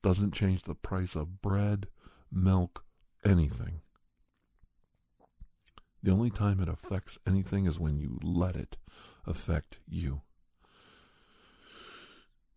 Doesn't 0.02 0.34
change 0.34 0.62
the 0.62 0.74
price 0.74 1.14
of 1.14 1.42
bread, 1.42 1.88
milk, 2.32 2.84
anything. 3.24 3.80
The 6.02 6.12
only 6.12 6.30
time 6.30 6.60
it 6.60 6.68
affects 6.68 7.18
anything 7.26 7.66
is 7.66 7.78
when 7.78 7.98
you 7.98 8.18
let 8.22 8.54
it 8.54 8.76
affect 9.26 9.78
you. 9.88 10.22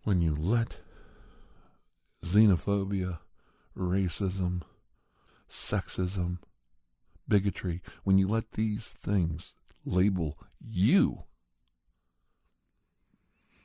When 0.03 0.21
you 0.21 0.35
let 0.35 0.77
xenophobia, 2.23 3.19
racism, 3.75 4.61
sexism, 5.49 6.37
bigotry, 7.27 7.81
when 8.03 8.17
you 8.17 8.27
let 8.27 8.51
these 8.51 8.87
things 8.87 9.53
label 9.83 10.37
you, 10.59 11.23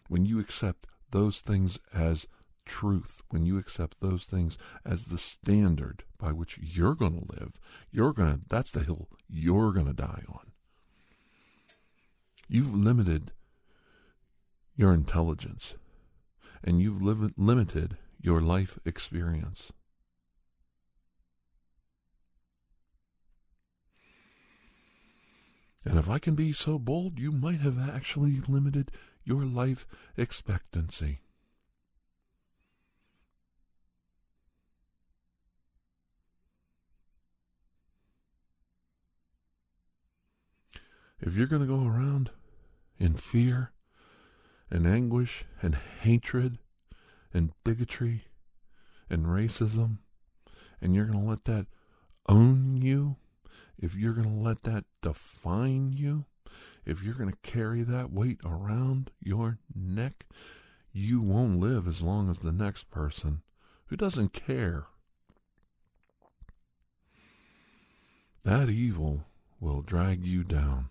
when 0.08 0.25
you 0.25 0.38
accept 0.38 0.87
those 1.11 1.40
things 1.40 1.78
as 1.92 2.26
truth, 2.64 3.23
when 3.30 3.44
you 3.44 3.58
accept 3.58 4.00
those 4.00 4.25
things 4.25 4.56
as 4.84 5.06
the 5.06 5.18
standard 5.18 6.04
by 6.18 6.32
which 6.32 6.58
you're 6.58 6.94
going 6.94 7.20
to 7.20 7.32
live, 7.40 7.58
you're 7.90 8.12
going 8.12 8.34
to, 8.34 8.40
that's 8.49 8.73
the 8.73 8.84
hill 8.84 9.08
you're 9.28 9.73
going 9.73 9.87
to 9.87 9.92
die 9.92 10.23
on. 10.28 10.52
You've 12.49 12.75
limited 12.75 13.32
your 14.76 14.92
intelligence 14.92 15.75
and 16.62 16.80
you've 16.80 17.02
li- 17.02 17.32
limited 17.37 17.96
your 18.20 18.40
life 18.40 18.78
experience. 18.84 19.73
And 25.84 25.99
if 25.99 26.08
I 26.08 26.18
can 26.18 26.34
be 26.34 26.52
so 26.54 26.78
bold, 26.78 27.18
you 27.18 27.30
might 27.30 27.61
have 27.61 27.78
actually 27.78 28.40
limited 28.49 28.90
your 29.24 29.44
life 29.44 29.86
expectancy. 30.16 31.20
If 41.20 41.36
you're 41.36 41.46
going 41.46 41.62
to 41.62 41.68
go 41.68 41.86
around 41.86 42.30
in 42.98 43.14
fear 43.14 43.72
and 44.70 44.86
anguish 44.86 45.44
and 45.62 45.74
hatred 45.74 46.58
and 47.32 47.52
bigotry 47.64 48.24
and 49.08 49.24
racism, 49.24 49.98
and 50.82 50.94
you're 50.94 51.06
going 51.06 51.22
to 51.22 51.28
let 51.28 51.44
that 51.44 51.66
own 52.28 52.76
you, 52.76 53.16
if 53.78 53.94
you're 53.94 54.12
going 54.12 54.28
to 54.28 54.42
let 54.42 54.64
that 54.64 54.84
define 55.00 55.92
you, 55.92 56.26
if 56.86 57.02
you're 57.02 57.14
going 57.14 57.30
to 57.30 57.37
carry 57.42 57.82
that 57.82 58.12
weight 58.12 58.40
around 58.44 59.11
your 59.20 59.59
neck, 59.74 60.26
you 60.92 61.20
won't 61.20 61.59
live 61.59 61.88
as 61.88 62.02
long 62.02 62.30
as 62.30 62.38
the 62.38 62.52
next 62.52 62.90
person 62.90 63.42
who 63.87 63.96
doesn't 63.96 64.32
care. 64.32 64.87
That 68.44 68.68
evil 68.68 69.24
will 69.59 69.80
drag 69.80 70.24
you 70.26 70.44
down. 70.44 70.90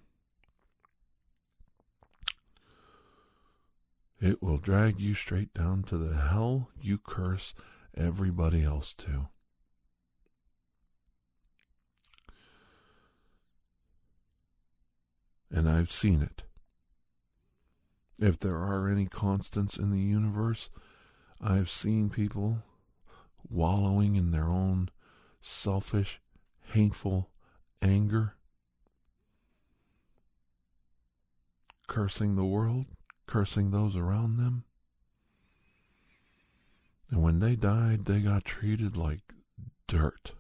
It 4.20 4.42
will 4.42 4.58
drag 4.58 5.00
you 5.00 5.16
straight 5.16 5.54
down 5.54 5.84
to 5.84 5.98
the 5.98 6.16
hell 6.16 6.70
you 6.82 6.98
curse 6.98 7.54
everybody 7.96 8.64
else 8.64 8.94
to. 9.00 9.28
And 15.54 15.70
I've 15.70 15.92
seen 15.92 16.22
it. 16.24 16.42
If 18.20 18.40
there 18.40 18.58
are 18.58 18.90
any 18.90 19.06
constants 19.06 19.78
in 19.78 19.92
the 19.92 20.00
universe, 20.00 20.70
I've 21.40 21.70
seen 21.70 22.10
people 22.10 22.64
wallowing 23.50 24.16
in 24.16 24.32
their 24.32 24.48
own 24.48 24.90
selfish, 25.42 26.20
hateful 26.72 27.30
anger, 27.82 28.34
cursing 31.88 32.36
the 32.36 32.46
world, 32.46 32.86
cursing 33.28 33.70
those 33.70 33.96
around 33.96 34.38
them. 34.38 34.64
And 37.12 37.22
when 37.22 37.40
they 37.40 37.56
died, 37.56 38.06
they 38.06 38.22
got 38.22 38.46
treated 38.46 38.98
like 38.98 39.22
dirt 39.88 40.32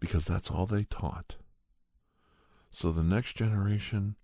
because 0.00 0.24
that's 0.24 0.50
all 0.50 0.66
they 0.66 0.82
taught. 0.84 1.36
So 2.72 2.90
the 2.90 3.02
next 3.02 3.36
generation 3.36 4.16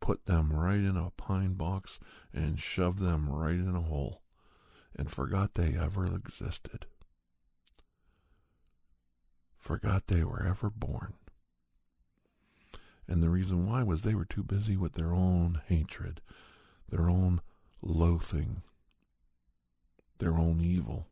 put 0.00 0.24
them 0.24 0.52
right 0.52 0.78
in 0.78 0.96
a 0.96 1.10
pine 1.16 1.54
box 1.54 1.98
and 2.32 2.58
shoved 2.58 2.98
them 2.98 3.28
right 3.28 3.54
in 3.54 3.74
a 3.76 3.82
hole 3.82 4.22
and 4.96 5.10
forgot 5.10 5.54
they 5.54 5.76
ever 5.76 6.06
existed. 6.06 6.86
Forgot 9.58 10.06
they 10.06 10.24
were 10.24 10.44
ever 10.46 10.70
born. 10.70 11.14
And 13.06 13.22
the 13.22 13.28
reason 13.28 13.68
why 13.68 13.82
was 13.82 14.02
they 14.02 14.14
were 14.14 14.24
too 14.24 14.42
busy 14.42 14.76
with 14.76 14.94
their 14.94 15.12
own 15.12 15.60
hatred, 15.66 16.20
their 16.88 17.08
own 17.10 17.40
loathing, 17.82 18.62
their 20.18 20.34
own 20.34 20.60
evil. 20.60 21.06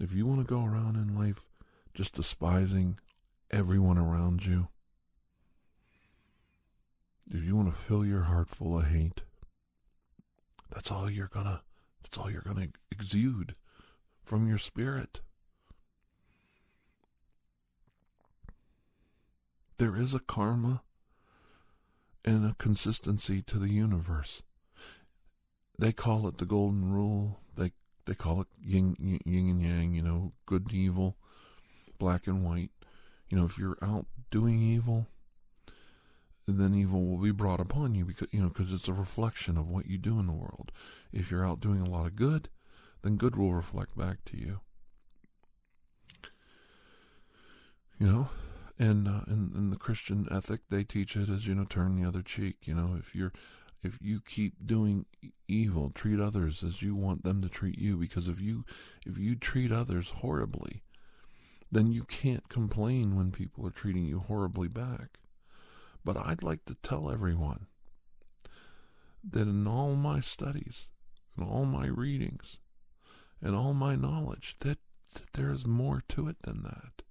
If 0.00 0.12
you 0.12 0.26
want 0.26 0.40
to 0.40 0.54
go 0.54 0.64
around 0.64 0.96
in 0.96 1.18
life 1.18 1.44
just 1.94 2.14
despising 2.14 2.98
everyone 3.50 3.98
around 3.98 4.44
you. 4.44 4.68
If 7.30 7.42
you 7.42 7.56
want 7.56 7.72
to 7.72 7.80
fill 7.80 8.04
your 8.04 8.22
heart 8.22 8.48
full 8.48 8.78
of 8.78 8.86
hate, 8.86 9.22
that's 10.72 10.90
all 10.90 11.08
you're 11.10 11.28
gonna 11.28 11.62
that's 12.02 12.18
all 12.18 12.30
you're 12.30 12.42
gonna 12.42 12.68
exude 12.90 13.54
from 14.22 14.48
your 14.48 14.58
spirit. 14.58 15.20
There 19.78 19.96
is 19.96 20.14
a 20.14 20.20
karma 20.20 20.82
and 22.24 22.44
a 22.44 22.56
consistency 22.58 23.42
to 23.42 23.58
the 23.58 23.70
universe. 23.70 24.42
They 25.78 25.92
call 25.92 26.28
it 26.28 26.38
the 26.38 26.46
golden 26.46 26.92
rule. 26.92 27.40
They 27.56 27.72
they 28.06 28.14
call 28.14 28.40
it 28.42 28.48
yin, 28.62 28.96
yin 29.00 29.48
and 29.48 29.62
yang, 29.62 29.94
you 29.94 30.02
know, 30.02 30.32
good 30.46 30.66
and 30.66 30.74
evil, 30.74 31.16
black 31.98 32.26
and 32.26 32.44
white. 32.44 32.70
You 33.28 33.38
know, 33.38 33.44
if 33.44 33.58
you're 33.58 33.78
out 33.82 34.06
doing 34.30 34.60
evil, 34.62 35.06
then 36.46 36.74
evil 36.74 37.04
will 37.06 37.18
be 37.18 37.30
brought 37.30 37.60
upon 37.60 37.94
you 37.94 38.04
because 38.04 38.28
you 38.30 38.40
know 38.40 38.48
because 38.48 38.72
it's 38.72 38.88
a 38.88 38.92
reflection 38.92 39.56
of 39.56 39.70
what 39.70 39.86
you 39.86 39.98
do 39.98 40.18
in 40.18 40.26
the 40.26 40.32
world. 40.32 40.70
If 41.12 41.30
you're 41.30 41.46
out 41.46 41.60
doing 41.60 41.80
a 41.80 41.88
lot 41.88 42.06
of 42.06 42.16
good, 42.16 42.48
then 43.02 43.16
good 43.16 43.36
will 43.36 43.54
reflect 43.54 43.96
back 43.96 44.24
to 44.26 44.38
you. 44.38 44.60
You 47.98 48.06
know, 48.06 48.28
and 48.78 49.06
uh, 49.06 49.20
in, 49.28 49.52
in 49.54 49.70
the 49.70 49.76
Christian 49.76 50.26
ethic, 50.30 50.62
they 50.68 50.84
teach 50.84 51.16
it 51.16 51.28
as 51.28 51.46
you 51.46 51.54
know, 51.54 51.64
turn 51.64 52.00
the 52.00 52.06
other 52.06 52.22
cheek. 52.22 52.56
You 52.64 52.74
know, 52.74 52.96
if 52.98 53.14
you're 53.14 53.32
if 53.82 53.98
you 54.00 54.20
keep 54.20 54.66
doing 54.66 55.06
evil, 55.46 55.90
treat 55.94 56.18
others 56.18 56.62
as 56.66 56.82
you 56.82 56.94
want 56.94 57.22
them 57.24 57.42
to 57.42 57.48
treat 57.48 57.78
you. 57.78 57.96
Because 57.96 58.28
if 58.28 58.40
you 58.40 58.64
if 59.06 59.18
you 59.18 59.34
treat 59.36 59.70
others 59.70 60.12
horribly, 60.16 60.82
then 61.70 61.92
you 61.92 62.04
can't 62.04 62.48
complain 62.48 63.16
when 63.16 63.32
people 63.32 63.66
are 63.66 63.70
treating 63.70 64.04
you 64.04 64.20
horribly 64.20 64.68
back. 64.68 65.18
But 66.04 66.16
I'd 66.16 66.42
like 66.42 66.64
to 66.66 66.76
tell 66.82 67.10
everyone 67.10 67.66
that 69.28 69.48
in 69.48 69.66
all 69.66 69.94
my 69.96 70.20
studies, 70.20 70.88
in 71.36 71.44
all 71.44 71.64
my 71.64 71.86
readings, 71.86 72.58
and 73.40 73.56
all 73.56 73.74
my 73.74 73.96
knowledge, 73.96 74.56
that, 74.60 74.78
that 75.14 75.32
there 75.32 75.50
is 75.50 75.66
more 75.66 76.02
to 76.10 76.28
it 76.28 76.36
than 76.42 76.62
that. 76.62 77.02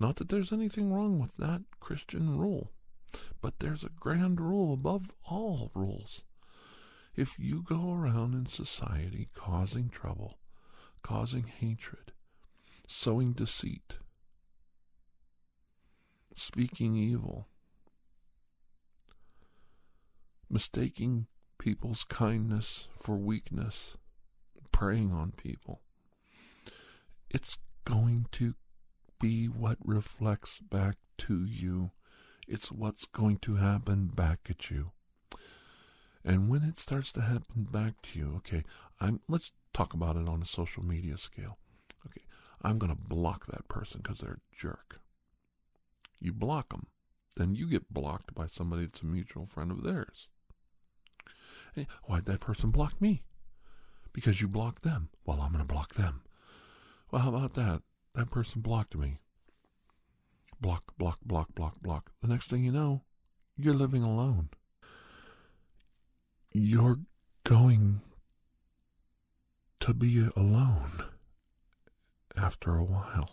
Not 0.00 0.16
that 0.16 0.28
there's 0.28 0.52
anything 0.52 0.92
wrong 0.92 1.18
with 1.18 1.36
that 1.36 1.62
Christian 1.80 2.38
rule, 2.38 2.70
but 3.40 3.58
there's 3.58 3.82
a 3.82 3.90
grand 3.90 4.40
rule 4.40 4.72
above 4.72 5.10
all 5.24 5.70
rules. 5.74 6.22
If 7.16 7.38
you 7.38 7.62
go 7.62 7.92
around 7.92 8.34
in 8.34 8.46
society 8.46 9.28
causing 9.34 9.88
trouble, 9.88 10.38
causing 11.02 11.44
hatred, 11.44 12.07
sowing 12.88 13.34
deceit, 13.34 13.96
speaking 16.34 16.96
evil, 16.96 17.46
mistaking 20.50 21.26
people's 21.58 22.02
kindness 22.04 22.88
for 22.96 23.16
weakness, 23.16 23.96
preying 24.72 25.12
on 25.12 25.32
people. 25.32 25.82
It's 27.30 27.58
going 27.84 28.26
to 28.32 28.54
be 29.20 29.46
what 29.46 29.76
reflects 29.84 30.58
back 30.58 30.96
to 31.18 31.44
you. 31.44 31.90
It's 32.46 32.72
what's 32.72 33.04
going 33.04 33.38
to 33.40 33.56
happen 33.56 34.06
back 34.06 34.40
at 34.48 34.70
you. 34.70 34.92
And 36.24 36.48
when 36.48 36.62
it 36.62 36.78
starts 36.78 37.12
to 37.12 37.20
happen 37.20 37.66
back 37.70 38.00
to 38.02 38.18
you, 38.18 38.34
okay, 38.38 38.64
I'm 38.98 39.20
let's 39.28 39.52
talk 39.74 39.92
about 39.92 40.16
it 40.16 40.26
on 40.26 40.40
a 40.40 40.46
social 40.46 40.82
media 40.82 41.18
scale. 41.18 41.58
I'm 42.62 42.78
going 42.78 42.94
to 42.94 43.00
block 43.00 43.46
that 43.46 43.68
person 43.68 44.00
because 44.02 44.18
they're 44.18 44.38
a 44.38 44.56
jerk. 44.56 45.00
You 46.20 46.32
block 46.32 46.70
them, 46.70 46.86
then 47.36 47.54
you 47.54 47.68
get 47.68 47.92
blocked 47.92 48.34
by 48.34 48.46
somebody 48.46 48.86
that's 48.86 49.02
a 49.02 49.06
mutual 49.06 49.46
friend 49.46 49.70
of 49.70 49.82
theirs. 49.82 50.26
Hey, 51.74 51.86
why'd 52.04 52.24
that 52.24 52.40
person 52.40 52.70
block 52.70 53.00
me? 53.00 53.22
Because 54.12 54.40
you 54.40 54.48
blocked 54.48 54.82
them. 54.82 55.10
Well, 55.24 55.40
I'm 55.40 55.52
going 55.52 55.64
to 55.64 55.72
block 55.72 55.94
them. 55.94 56.22
Well, 57.10 57.22
how 57.22 57.28
about 57.28 57.54
that? 57.54 57.82
That 58.14 58.30
person 58.30 58.60
blocked 58.60 58.96
me. 58.96 59.20
Block, 60.60 60.82
block, 60.98 61.18
block, 61.24 61.54
block, 61.54 61.80
block. 61.80 62.10
The 62.20 62.28
next 62.28 62.48
thing 62.48 62.64
you 62.64 62.72
know, 62.72 63.02
you're 63.56 63.74
living 63.74 64.02
alone. 64.02 64.48
You're 66.52 66.98
going 67.44 68.00
to 69.80 69.94
be 69.94 70.28
alone 70.34 71.04
after 72.38 72.76
a 72.76 72.84
while. 72.84 73.30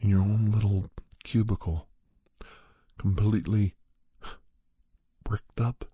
In 0.00 0.10
your 0.10 0.20
own 0.20 0.50
little 0.50 0.86
cubicle, 1.24 1.86
completely 2.98 3.74
bricked 5.24 5.60
up 5.60 5.84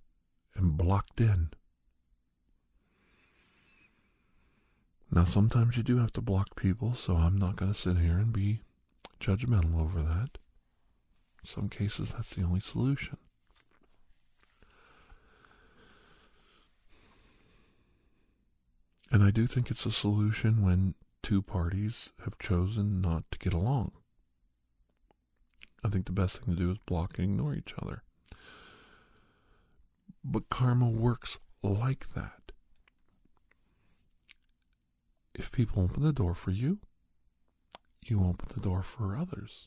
and 0.55 0.77
blocked 0.77 1.21
in. 1.21 1.51
Now, 5.11 5.25
sometimes 5.25 5.77
you 5.77 5.83
do 5.83 5.99
have 5.99 6.13
to 6.15 6.23
block 6.23 6.57
people, 6.57 6.95
so 6.95 7.17
I'm 7.17 7.37
not 7.37 7.57
going 7.57 7.73
to 7.73 7.79
sit 7.79 7.99
here 7.99 8.17
and 8.17 8.33
be 8.33 8.61
judgmental 9.21 9.79
over 9.79 10.01
that. 10.01 10.39
In 11.43 11.49
some 11.49 11.69
cases, 11.69 12.13
that's 12.13 12.31
the 12.31 12.43
only 12.43 12.61
solution. 12.61 13.19
And 19.13 19.23
I 19.23 19.31
do 19.31 19.47
think 19.47 19.71
it's 19.71 19.87
a 19.87 19.93
solution 19.93 20.65
when 20.65 20.95
two 21.23 21.43
parties 21.43 22.09
have 22.25 22.39
chosen 22.39 23.01
not 23.01 23.23
to 23.31 23.39
get 23.39 23.53
along. 23.53 23.93
I 25.85 25.89
think 25.89 26.07
the 26.07 26.13
best 26.13 26.39
thing 26.39 26.57
to 26.57 26.61
do 26.61 26.71
is 26.73 26.79
block 26.79 27.19
and 27.19 27.31
ignore 27.31 27.55
each 27.55 27.75
other. 27.81 28.03
But 30.25 30.49
karma 30.49 30.89
works 30.89 31.39
like 31.63 32.15
that 32.15 32.43
if 35.35 35.51
people 35.51 35.83
open 35.83 36.03
the 36.03 36.13
door 36.13 36.35
for 36.35 36.51
you, 36.51 36.79
you 38.05 38.21
open 38.21 38.49
the 38.55 38.61
door 38.61 38.83
for 38.83 39.17
others. 39.17 39.67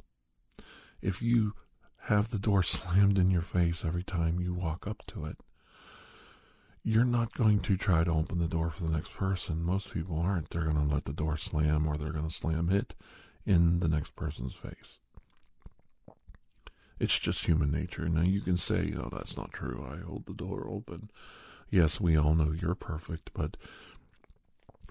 If 1.02 1.22
you 1.22 1.54
have 2.04 2.30
the 2.30 2.40
door 2.40 2.64
slammed 2.64 3.18
in 3.18 3.30
your 3.30 3.42
face 3.42 3.84
every 3.84 4.04
time 4.04 4.40
you 4.40 4.54
walk 4.54 4.88
up 4.88 5.04
to 5.08 5.26
it, 5.26 5.38
you're 6.88 7.04
not 7.04 7.34
going 7.34 7.60
to 7.60 7.76
try 7.76 8.04
to 8.04 8.12
open 8.12 8.38
the 8.38 8.48
door 8.48 8.70
for 8.70 8.84
the 8.84 8.92
next 8.92 9.12
person. 9.12 9.64
Most 9.64 9.92
people 9.92 10.20
aren't. 10.20 10.52
They're 10.52 10.66
going 10.66 10.88
to 10.88 10.94
let 10.94 11.06
the 11.06 11.14
door 11.14 11.36
slam 11.36 11.88
or 11.88 11.98
they're 11.98 12.12
going 12.12 12.30
to 12.30 12.34
slam 12.34 12.70
it 12.70 12.94
in 13.44 13.80
the 13.80 13.88
next 13.88 14.16
person's 14.16 14.54
face. 14.54 15.00
It's 17.00 17.18
just 17.18 17.46
human 17.46 17.72
nature. 17.72 18.08
Now 18.08 18.22
you 18.22 18.40
can 18.40 18.60
say, 18.60 18.94
oh, 18.96 19.10
that's 19.12 19.36
not 19.36 19.52
true. 19.52 19.84
I 19.92 20.06
hold 20.06 20.28
the 20.28 20.36
door 20.36 20.68
open. 20.70 21.10
Yes, 21.72 22.00
we 22.00 22.16
all 22.16 22.36
know 22.36 22.54
you're 22.56 22.76
perfect, 22.76 23.32
but 23.34 23.58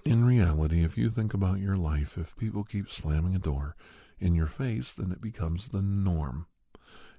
in 0.03 0.25
reality, 0.25 0.83
if 0.83 0.97
you 0.97 1.09
think 1.09 1.33
about 1.33 1.59
your 1.59 1.77
life, 1.77 2.17
if 2.17 2.35
people 2.35 2.65
keep 2.65 2.91
slamming 2.91 3.35
a 3.35 3.39
door 3.39 3.77
in 4.19 4.35
your 4.35 4.47
face, 4.47 4.93
then 4.93 5.13
it 5.13 5.21
becomes 5.21 5.69
the 5.69 5.81
norm. 5.81 6.47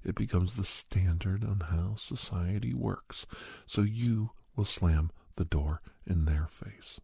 It 0.04 0.14
becomes 0.14 0.54
the 0.54 0.64
standard 0.64 1.44
on 1.44 1.60
how 1.70 1.96
society 1.96 2.74
works. 2.74 3.24
So 3.66 3.80
you 3.80 4.32
will 4.56 4.64
slam 4.64 5.10
the 5.36 5.44
door 5.44 5.80
in 6.06 6.24
their 6.24 6.46
face. 6.46 6.98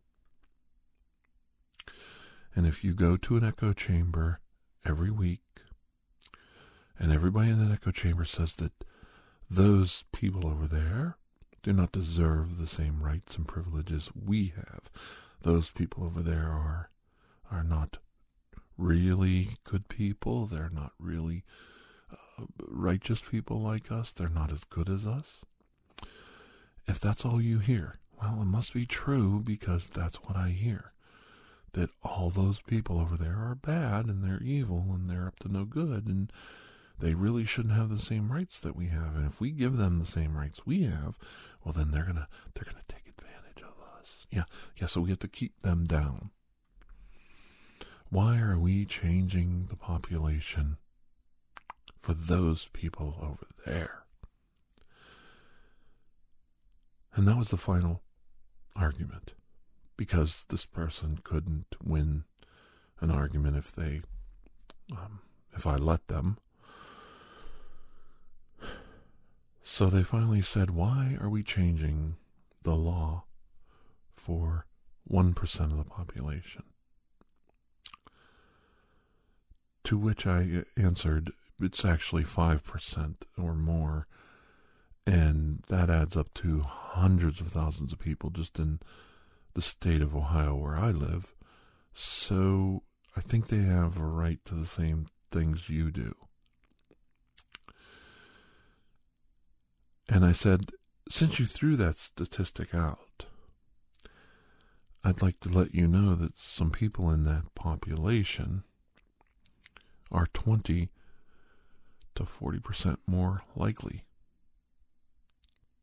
And 2.54 2.66
if 2.66 2.82
you 2.82 2.94
go 2.94 3.16
to 3.16 3.36
an 3.36 3.44
echo 3.44 3.72
chamber 3.72 4.40
every 4.84 5.10
week, 5.10 5.40
and 6.98 7.12
everybody 7.12 7.50
in 7.50 7.58
that 7.64 7.72
echo 7.72 7.90
chamber 7.90 8.24
says 8.24 8.56
that 8.56 8.72
those 9.48 10.04
people 10.12 10.46
over 10.46 10.66
there 10.66 11.16
do 11.62 11.72
not 11.72 11.92
deserve 11.92 12.58
the 12.58 12.66
same 12.66 13.02
rights 13.02 13.36
and 13.36 13.46
privileges 13.46 14.10
we 14.14 14.52
have, 14.56 14.90
those 15.42 15.70
people 15.70 16.04
over 16.04 16.22
there 16.22 16.48
are 16.48 16.90
are 17.50 17.64
not 17.64 17.98
really 18.78 19.56
good 19.64 19.88
people. 19.88 20.46
They're 20.46 20.70
not 20.72 20.92
really 20.98 21.44
uh, 22.10 22.44
righteous 22.58 23.20
people 23.20 23.60
like 23.60 23.92
us. 23.92 24.12
They're 24.12 24.28
not 24.28 24.52
as 24.52 24.64
good 24.64 24.88
as 24.88 25.06
us. 25.06 25.44
If 26.86 27.00
that's 27.00 27.24
all 27.24 27.40
you 27.40 27.58
hear, 27.58 27.98
well, 28.20 28.42
it 28.42 28.46
must 28.46 28.74
be 28.74 28.86
true 28.86 29.40
because 29.40 29.88
that's 29.88 30.16
what 30.16 30.36
I 30.36 30.48
hear. 30.50 30.92
That 31.72 31.90
all 32.02 32.30
those 32.30 32.60
people 32.60 32.98
over 33.00 33.16
there 33.16 33.38
are 33.38 33.54
bad 33.54 34.06
and 34.06 34.22
they're 34.22 34.42
evil 34.42 34.86
and 34.90 35.08
they're 35.08 35.26
up 35.26 35.38
to 35.40 35.48
no 35.52 35.64
good 35.64 36.06
and 36.06 36.30
they 36.98 37.14
really 37.14 37.44
shouldn't 37.44 37.74
have 37.74 37.88
the 37.88 37.98
same 37.98 38.30
rights 38.30 38.60
that 38.60 38.76
we 38.76 38.88
have. 38.88 39.16
And 39.16 39.26
if 39.26 39.40
we 39.40 39.50
give 39.50 39.76
them 39.76 39.98
the 39.98 40.06
same 40.06 40.36
rights 40.36 40.66
we 40.66 40.82
have, 40.82 41.18
well, 41.64 41.72
then 41.72 41.90
they're 41.90 42.04
gonna 42.04 42.28
they're 42.54 42.64
gonna 42.64 42.84
take 42.88 43.08
advantage 43.08 43.62
of 43.62 43.74
us. 43.98 44.26
yeah, 44.30 44.44
yeah, 44.76 44.86
so 44.86 45.00
we 45.00 45.10
have 45.10 45.18
to 45.20 45.28
keep 45.28 45.60
them 45.62 45.84
down. 45.84 46.30
Why 48.10 48.38
are 48.38 48.58
we 48.58 48.84
changing 48.84 49.66
the 49.70 49.76
population 49.76 50.76
for 51.96 52.12
those 52.12 52.68
people 52.72 53.16
over 53.22 53.46
there? 53.64 54.01
And 57.14 57.28
that 57.28 57.36
was 57.36 57.48
the 57.48 57.56
final 57.56 58.02
argument 58.74 59.32
because 59.96 60.46
this 60.48 60.64
person 60.64 61.18
couldn't 61.22 61.76
win 61.84 62.24
an 63.00 63.10
argument 63.10 63.56
if 63.56 63.72
they 63.72 64.02
um, 64.92 65.20
if 65.54 65.66
I 65.66 65.76
let 65.76 66.08
them. 66.08 66.38
So 69.64 69.86
they 69.86 70.02
finally 70.02 70.42
said, 70.42 70.70
Why 70.70 71.16
are 71.20 71.28
we 71.28 71.42
changing 71.42 72.16
the 72.62 72.74
law 72.74 73.24
for 74.14 74.66
1% 75.10 75.60
of 75.60 75.76
the 75.76 75.84
population. 75.84 76.62
To 79.84 79.98
which 79.98 80.26
I 80.26 80.64
answered, 80.76 81.32
it's 81.60 81.84
actually 81.84 82.24
5% 82.24 83.14
or 83.36 83.54
more. 83.54 84.06
And 85.06 85.62
that 85.68 85.90
adds 85.90 86.16
up 86.16 86.32
to 86.34 86.60
hundreds 86.60 87.40
of 87.40 87.48
thousands 87.48 87.92
of 87.92 87.98
people 87.98 88.30
just 88.30 88.58
in 88.58 88.80
the 89.54 89.62
state 89.62 90.00
of 90.00 90.14
Ohio 90.14 90.54
where 90.54 90.76
I 90.76 90.90
live. 90.90 91.34
So 91.92 92.84
I 93.16 93.20
think 93.20 93.48
they 93.48 93.62
have 93.62 93.98
a 93.98 94.04
right 94.04 94.38
to 94.46 94.54
the 94.54 94.66
same 94.66 95.06
things 95.30 95.68
you 95.68 95.90
do. 95.90 96.14
And 100.08 100.24
I 100.24 100.32
said, 100.32 100.70
since 101.08 101.38
you 101.38 101.46
threw 101.46 101.76
that 101.76 101.96
statistic 101.96 102.74
out, 102.74 103.24
I'd 105.04 105.22
like 105.22 105.40
to 105.40 105.48
let 105.48 105.74
you 105.74 105.88
know 105.88 106.14
that 106.14 106.38
some 106.38 106.70
people 106.70 107.10
in 107.10 107.24
that 107.24 107.54
population 107.54 108.62
are 110.12 110.28
20 110.32 110.90
to 112.14 112.22
40% 112.22 112.98
more 113.06 113.42
likely 113.56 114.04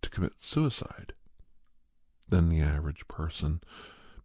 to 0.01 0.09
commit 0.09 0.33
suicide 0.39 1.13
than 2.27 2.49
the 2.49 2.61
average 2.61 3.07
person 3.07 3.61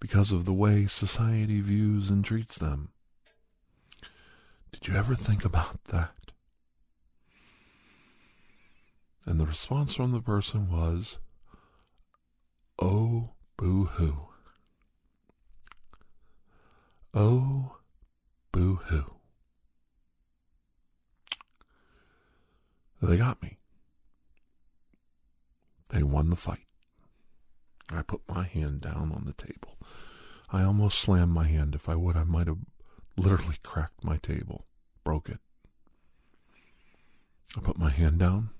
because 0.00 0.32
of 0.32 0.44
the 0.44 0.52
way 0.52 0.86
society 0.86 1.60
views 1.60 2.10
and 2.10 2.24
treats 2.24 2.58
them. 2.58 2.90
Did 4.72 4.88
you 4.88 4.94
ever 4.94 5.14
think 5.14 5.44
about 5.44 5.84
that? 5.84 6.12
And 9.24 9.40
the 9.40 9.46
response 9.46 9.94
from 9.94 10.12
the 10.12 10.20
person 10.20 10.70
was, 10.70 11.18
Oh, 12.78 13.30
boo 13.56 13.84
hoo. 13.84 14.28
Oh, 17.14 17.76
boo 18.52 18.80
hoo. 18.86 19.14
They 23.00 23.16
got 23.16 23.42
me. 23.42 23.58
They 25.94 26.02
won 26.02 26.28
the 26.28 26.34
fight. 26.36 26.66
I 27.88 28.02
put 28.02 28.22
my 28.28 28.42
hand 28.42 28.80
down 28.80 29.12
on 29.14 29.26
the 29.26 29.32
table. 29.32 29.78
I 30.50 30.64
almost 30.64 30.98
slammed 30.98 31.30
my 31.30 31.46
hand. 31.46 31.76
If 31.76 31.88
I 31.88 31.94
would, 31.94 32.16
I 32.16 32.24
might 32.24 32.48
have 32.48 32.58
literally 33.16 33.58
cracked 33.62 34.02
my 34.02 34.16
table. 34.16 34.66
broke 35.04 35.28
it. 35.28 35.38
I 37.56 37.60
put 37.60 37.78
my 37.78 37.90
hand 37.90 38.18
down. 38.18 38.50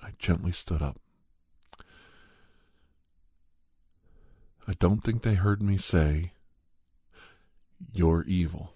I 0.00 0.10
gently 0.20 0.52
stood 0.52 0.82
up. 0.82 1.00
I 4.68 4.74
don't 4.78 5.02
think 5.02 5.22
they 5.22 5.34
heard 5.34 5.60
me 5.60 5.78
say, 5.78 6.30
You're 7.92 8.22
evil. 8.22 8.72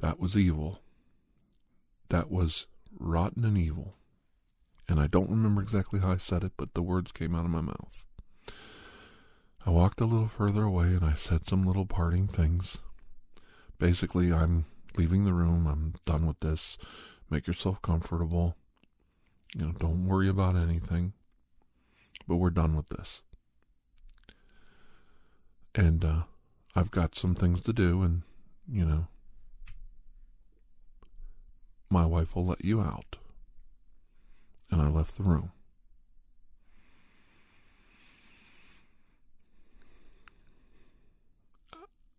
That 0.00 0.18
was 0.18 0.36
evil. 0.36 0.80
That 2.08 2.28
was 2.28 2.66
rotten 2.98 3.44
and 3.44 3.56
evil. 3.56 3.94
And 4.88 4.98
I 4.98 5.06
don't 5.06 5.30
remember 5.30 5.60
exactly 5.60 6.00
how 6.00 6.12
I 6.12 6.16
said 6.16 6.44
it, 6.44 6.52
but 6.56 6.74
the 6.74 6.82
words 6.82 7.12
came 7.12 7.34
out 7.34 7.44
of 7.44 7.50
my 7.50 7.60
mouth. 7.60 8.06
I 9.66 9.70
walked 9.70 10.00
a 10.00 10.06
little 10.06 10.28
further 10.28 10.62
away 10.62 10.86
and 10.86 11.04
I 11.04 11.14
said 11.14 11.46
some 11.46 11.66
little 11.66 11.84
parting 11.84 12.26
things. 12.26 12.78
Basically, 13.78 14.32
I'm 14.32 14.64
leaving 14.96 15.24
the 15.24 15.34
room. 15.34 15.66
I'm 15.66 15.94
done 16.06 16.26
with 16.26 16.40
this. 16.40 16.78
Make 17.30 17.46
yourself 17.46 17.82
comfortable. 17.82 18.56
You 19.54 19.66
know, 19.66 19.72
don't 19.72 20.06
worry 20.06 20.28
about 20.28 20.56
anything. 20.56 21.12
But 22.26 22.36
we're 22.36 22.50
done 22.50 22.76
with 22.76 22.88
this. 22.88 23.20
And 25.74 26.04
uh, 26.04 26.22
I've 26.74 26.90
got 26.90 27.14
some 27.14 27.34
things 27.34 27.62
to 27.62 27.72
do, 27.72 28.02
and, 28.02 28.22
you 28.70 28.84
know, 28.84 29.06
my 31.90 32.04
wife 32.04 32.34
will 32.34 32.46
let 32.46 32.64
you 32.64 32.80
out. 32.80 33.16
And 34.70 34.82
I 34.82 34.88
left 34.88 35.16
the 35.16 35.22
room. 35.22 35.52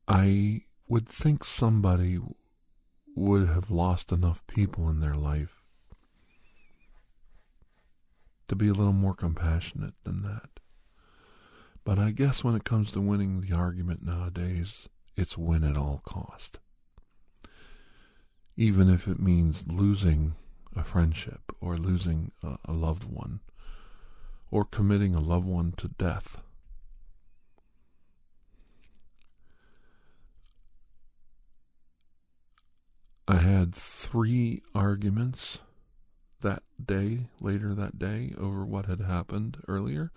I 0.08 0.64
would 0.88 1.08
think 1.08 1.46
somebody 1.46 2.20
would 3.16 3.48
have 3.48 3.70
lost 3.70 4.12
enough 4.12 4.46
people 4.48 4.90
in 4.90 5.00
their 5.02 5.14
life 5.14 5.62
to 8.48 8.56
be 8.56 8.68
a 8.68 8.74
little 8.74 8.94
more 8.94 9.14
compassionate 9.14 9.94
than 10.04 10.24
that. 10.24 10.50
But 11.84 12.00
I 12.00 12.10
guess 12.10 12.44
when 12.44 12.56
it 12.56 12.64
comes 12.64 12.92
to 12.92 13.02
winning 13.02 13.42
the 13.42 13.56
argument 13.56 14.04
nowadays, 14.04 14.90
it's 15.16 15.38
win 15.38 15.64
at 15.64 15.78
all 15.78 16.02
cost. 16.04 16.60
Even 18.60 18.90
if 18.90 19.08
it 19.08 19.22
means 19.22 19.66
losing 19.70 20.36
a 20.76 20.84
friendship 20.84 21.56
or 21.62 21.78
losing 21.78 22.34
a, 22.44 22.58
a 22.66 22.74
loved 22.74 23.06
one 23.06 23.40
or 24.52 24.66
committing 24.66 25.16
a 25.16 25.22
loved 25.22 25.48
one 25.48 25.72
to 25.78 25.88
death. 25.88 26.42
I 33.30 33.38
had 33.38 33.74
three 33.74 34.62
arguments 34.76 35.60
that 36.42 36.64
day, 36.84 37.28
later 37.40 37.74
that 37.74 37.98
day, 37.98 38.34
over 38.38 38.66
what 38.66 38.88
had 38.88 39.00
happened 39.00 39.64
earlier 39.70 40.12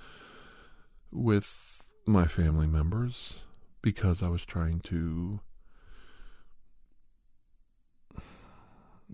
with 1.13 1.85
my 2.07 2.27
family 2.27 2.67
members 2.67 3.35
because 3.83 4.21
I 4.21 4.29
was 4.31 4.45
trying 4.45 4.81
to 4.81 5.39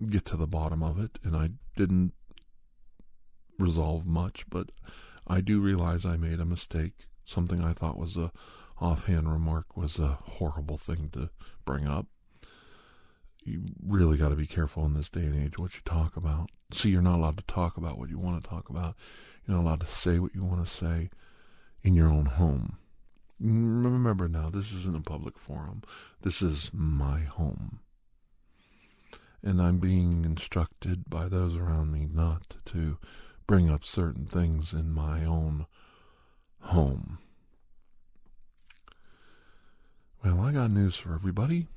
get 0.09 0.25
to 0.25 0.37
the 0.37 0.47
bottom 0.47 0.83
of 0.83 0.99
it 0.99 1.19
and 1.23 1.35
I 1.35 1.51
didn't 1.75 2.13
resolve 3.57 4.05
much, 4.05 4.45
but 4.49 4.71
I 5.27 5.41
do 5.41 5.59
realize 5.59 6.05
I 6.05 6.17
made 6.17 6.39
a 6.39 6.45
mistake. 6.45 6.93
Something 7.25 7.63
I 7.63 7.73
thought 7.73 7.99
was 7.99 8.17
a 8.17 8.31
offhand 8.81 9.31
remark 9.31 9.75
was 9.75 9.99
a 9.99 10.19
horrible 10.23 10.77
thing 10.77 11.09
to 11.13 11.29
bring 11.65 11.87
up 11.87 12.07
you 13.43 13.63
really 13.85 14.17
got 14.17 14.29
to 14.29 14.35
be 14.35 14.47
careful 14.47 14.85
in 14.85 14.93
this 14.93 15.09
day 15.09 15.21
and 15.21 15.43
age 15.43 15.57
what 15.57 15.73
you 15.73 15.81
talk 15.85 16.15
about. 16.15 16.49
See, 16.71 16.89
you're 16.89 17.01
not 17.01 17.17
allowed 17.17 17.37
to 17.37 17.43
talk 17.43 17.77
about 17.77 17.97
what 17.97 18.09
you 18.09 18.19
want 18.19 18.41
to 18.43 18.49
talk 18.49 18.69
about. 18.69 18.95
You're 19.45 19.57
not 19.57 19.63
allowed 19.63 19.81
to 19.81 19.87
say 19.87 20.19
what 20.19 20.35
you 20.35 20.43
want 20.43 20.65
to 20.65 20.71
say 20.71 21.09
in 21.81 21.93
your 21.95 22.09
own 22.09 22.25
home. 22.25 22.77
Remember 23.39 24.27
now, 24.27 24.49
this 24.49 24.71
isn't 24.71 24.97
a 24.97 25.01
public 25.01 25.39
forum. 25.39 25.83
This 26.21 26.41
is 26.41 26.69
my 26.73 27.21
home. 27.21 27.79
And 29.41 29.61
I'm 29.61 29.77
being 29.77 30.25
instructed 30.25 31.09
by 31.09 31.29
those 31.29 31.55
around 31.55 31.91
me 31.91 32.07
not 32.11 32.57
to 32.65 32.97
bring 33.47 33.69
up 33.69 33.85
certain 33.85 34.25
things 34.25 34.73
in 34.73 34.91
my 34.91 35.23
own 35.23 35.65
home. 36.59 37.19
Well, 40.23 40.41
I 40.41 40.51
got 40.51 40.71
news 40.71 40.97
for 40.97 41.13
everybody. 41.13 41.67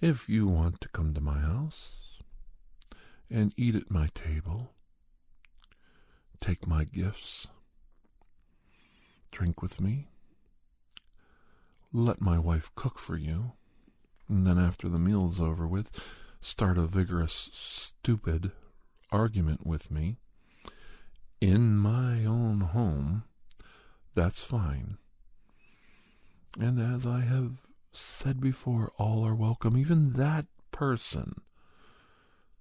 If 0.00 0.28
you 0.28 0.48
want 0.48 0.80
to 0.80 0.88
come 0.88 1.14
to 1.14 1.20
my 1.20 1.38
house 1.38 1.90
and 3.30 3.54
eat 3.56 3.76
at 3.76 3.90
my 3.90 4.08
table, 4.14 4.72
take 6.40 6.66
my 6.66 6.84
gifts, 6.84 7.46
drink 9.30 9.62
with 9.62 9.80
me, 9.80 10.08
let 11.92 12.20
my 12.20 12.38
wife 12.38 12.70
cook 12.74 12.98
for 12.98 13.16
you, 13.16 13.52
and 14.30 14.46
then 14.46 14.58
after 14.58 14.88
the 14.88 14.98
meal 14.98 15.28
is 15.28 15.40
over 15.40 15.66
with, 15.66 15.90
start 16.40 16.78
a 16.78 16.86
vigorous, 16.86 17.50
stupid 17.52 18.52
argument 19.10 19.66
with 19.66 19.90
me 19.90 20.16
in 21.40 21.76
my 21.76 22.24
own 22.24 22.60
home, 22.60 23.24
that's 24.14 24.40
fine. 24.40 24.98
And 26.58 26.80
as 26.80 27.06
I 27.06 27.20
have 27.20 27.62
said 27.92 28.40
before, 28.40 28.92
all 28.98 29.26
are 29.26 29.34
welcome. 29.34 29.76
Even 29.76 30.12
that 30.12 30.46
person 30.70 31.42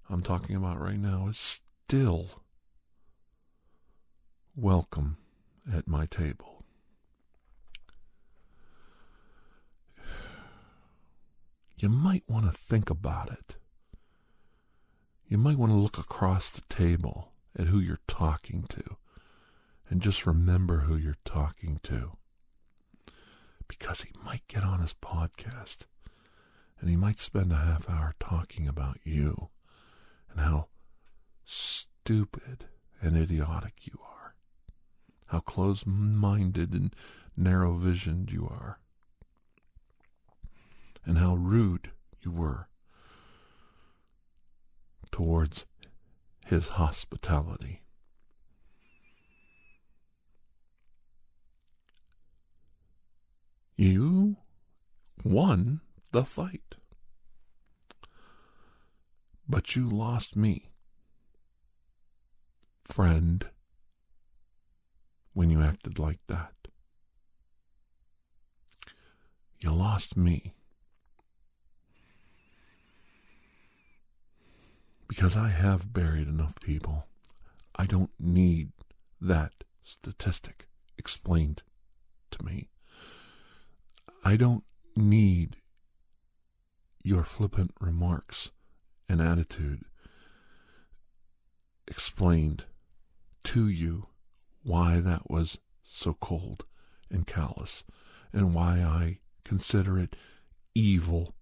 I'm 0.10 0.24
talking 0.24 0.56
about 0.56 0.82
right 0.82 1.00
now 1.00 1.28
is 1.28 1.62
still 1.86 2.42
welcome 4.56 5.18
at 5.72 5.88
my 5.88 6.08
table. 6.08 6.59
You 11.80 11.88
might 11.88 12.24
want 12.28 12.46
to 12.46 12.52
think 12.52 12.90
about 12.90 13.32
it. 13.32 13.56
You 15.30 15.38
might 15.38 15.58
want 15.58 15.72
to 15.72 15.78
look 15.78 15.98
across 15.98 16.50
the 16.50 16.62
table 16.68 17.32
at 17.58 17.68
who 17.68 17.80
you're 17.80 18.02
talking 18.06 18.66
to 18.70 18.98
and 19.90 20.02
just 20.02 20.26
remember 20.26 20.82
who 20.82 20.98
you're 20.98 21.16
talking 21.24 21.80
to 21.84 22.18
because 23.70 24.02
he 24.02 24.10
might 24.26 24.46
get 24.50 24.66
on 24.66 24.82
his 24.82 24.94
podcast 24.94 25.86
and 26.82 26.90
he 26.90 26.98
might 26.98 27.18
spend 27.18 27.54
a 27.54 27.58
half 27.58 27.90
hour 27.90 28.14
talking 28.20 28.68
about 28.68 28.98
you 29.06 29.48
and 30.30 30.42
how 30.42 30.68
stupid 31.46 32.66
and 33.02 33.16
idiotic 33.16 33.86
you 33.86 33.98
are, 34.04 34.36
how 35.28 35.40
close 35.40 35.86
minded 35.86 36.74
and 36.74 36.94
narrow 37.38 37.74
visioned 37.74 38.32
you 38.32 38.46
are, 38.46 38.80
and 41.10 41.18
how 41.18 41.34
rude 41.34 41.90
you 42.22 42.30
were 42.30 42.68
towards 45.12 45.66
his 46.46 46.68
hospitality. 46.70 47.82
You 53.76 54.38
won 55.24 55.82
the 56.12 56.24
fight. 56.24 56.76
But 59.48 59.76
you 59.76 59.90
lost 59.90 60.36
me, 60.36 60.68
friend, 62.84 63.48
when 65.34 65.50
you 65.50 65.64
acted 65.64 65.98
like 65.98 66.20
that. 66.28 66.54
You 69.58 69.72
lost 69.72 70.16
me. 70.16 70.54
Because 75.10 75.36
I 75.36 75.50
have 75.50 75.92
buried 75.92 76.30
enough 76.30 76.56
people. 76.62 77.06
I 77.76 77.86
don't 77.86 78.12
need 78.18 78.72
that 79.20 79.52
statistic 79.84 80.70
explained 80.98 81.64
to 82.32 82.46
me. 82.46 82.70
I 84.24 84.38
don't 84.38 84.64
need 84.96 85.58
your 87.04 87.24
flippant 87.24 87.72
remarks 87.82 88.52
and 89.10 89.22
attitude 89.22 89.84
explained 91.88 92.66
to 93.44 93.68
you 93.68 94.08
why 94.64 95.00
that 95.00 95.30
was 95.30 95.58
so 95.84 96.14
cold 96.14 96.66
and 97.10 97.26
callous 97.26 97.84
and 98.32 98.54
why 98.54 98.82
I 98.82 99.20
consider 99.44 99.98
it 99.98 100.16
evil 100.76 101.34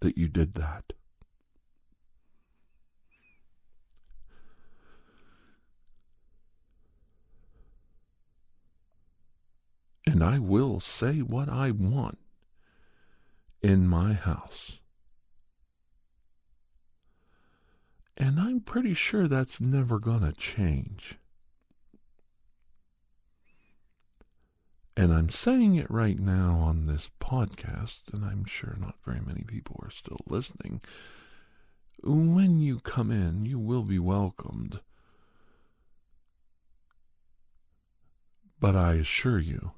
that 0.00 0.18
you 0.18 0.26
did 0.26 0.54
that. 0.54 0.92
And 10.06 10.22
I 10.22 10.38
will 10.38 10.80
say 10.80 11.20
what 11.20 11.48
I 11.48 11.70
want 11.70 12.18
in 13.62 13.86
my 13.86 14.12
house. 14.14 14.80
And 18.16 18.38
I'm 18.38 18.60
pretty 18.60 18.94
sure 18.94 19.26
that's 19.26 19.60
never 19.60 19.98
going 19.98 20.20
to 20.20 20.32
change. 20.32 21.16
And 24.96 25.12
I'm 25.12 25.30
saying 25.30 25.76
it 25.76 25.90
right 25.90 26.18
now 26.18 26.58
on 26.58 26.86
this 26.86 27.08
podcast, 27.20 28.12
and 28.12 28.24
I'm 28.24 28.44
sure 28.44 28.76
not 28.78 28.96
very 29.06 29.20
many 29.20 29.42
people 29.42 29.80
are 29.82 29.90
still 29.90 30.20
listening. 30.28 30.82
When 32.02 32.60
you 32.60 32.80
come 32.80 33.10
in, 33.10 33.46
you 33.46 33.58
will 33.58 33.84
be 33.84 33.98
welcomed. 33.98 34.80
But 38.60 38.76
I 38.76 38.94
assure 38.94 39.38
you, 39.38 39.72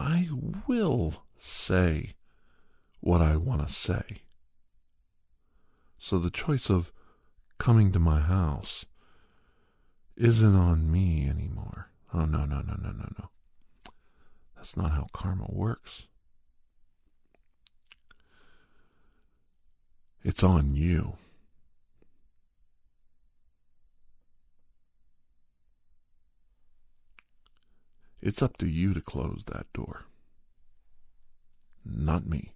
I 0.00 0.28
will 0.66 1.24
say 1.38 2.14
what 3.00 3.20
I 3.20 3.36
want 3.36 3.66
to 3.66 3.72
say. 3.72 4.22
So 5.98 6.18
the 6.18 6.30
choice 6.30 6.70
of 6.70 6.90
coming 7.58 7.92
to 7.92 7.98
my 7.98 8.18
house 8.18 8.86
isn't 10.16 10.56
on 10.56 10.90
me 10.90 11.28
anymore. 11.28 11.90
Oh, 12.14 12.24
no, 12.24 12.46
no, 12.46 12.62
no, 12.62 12.74
no, 12.82 12.90
no, 12.92 13.12
no. 13.18 13.28
That's 14.56 14.74
not 14.74 14.92
how 14.92 15.08
karma 15.12 15.46
works. 15.50 16.04
It's 20.24 20.42
on 20.42 20.74
you. 20.74 21.18
It's 28.22 28.42
up 28.42 28.58
to 28.58 28.66
you 28.66 28.92
to 28.92 29.00
close 29.00 29.44
that 29.46 29.72
door, 29.72 30.04
not 31.84 32.26
me. 32.26 32.52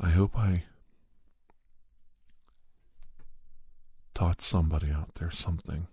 I 0.00 0.10
hope 0.10 0.38
I 0.38 0.62
taught 4.14 4.40
somebody 4.40 4.90
out 4.92 5.16
there 5.16 5.32
something. 5.32 5.88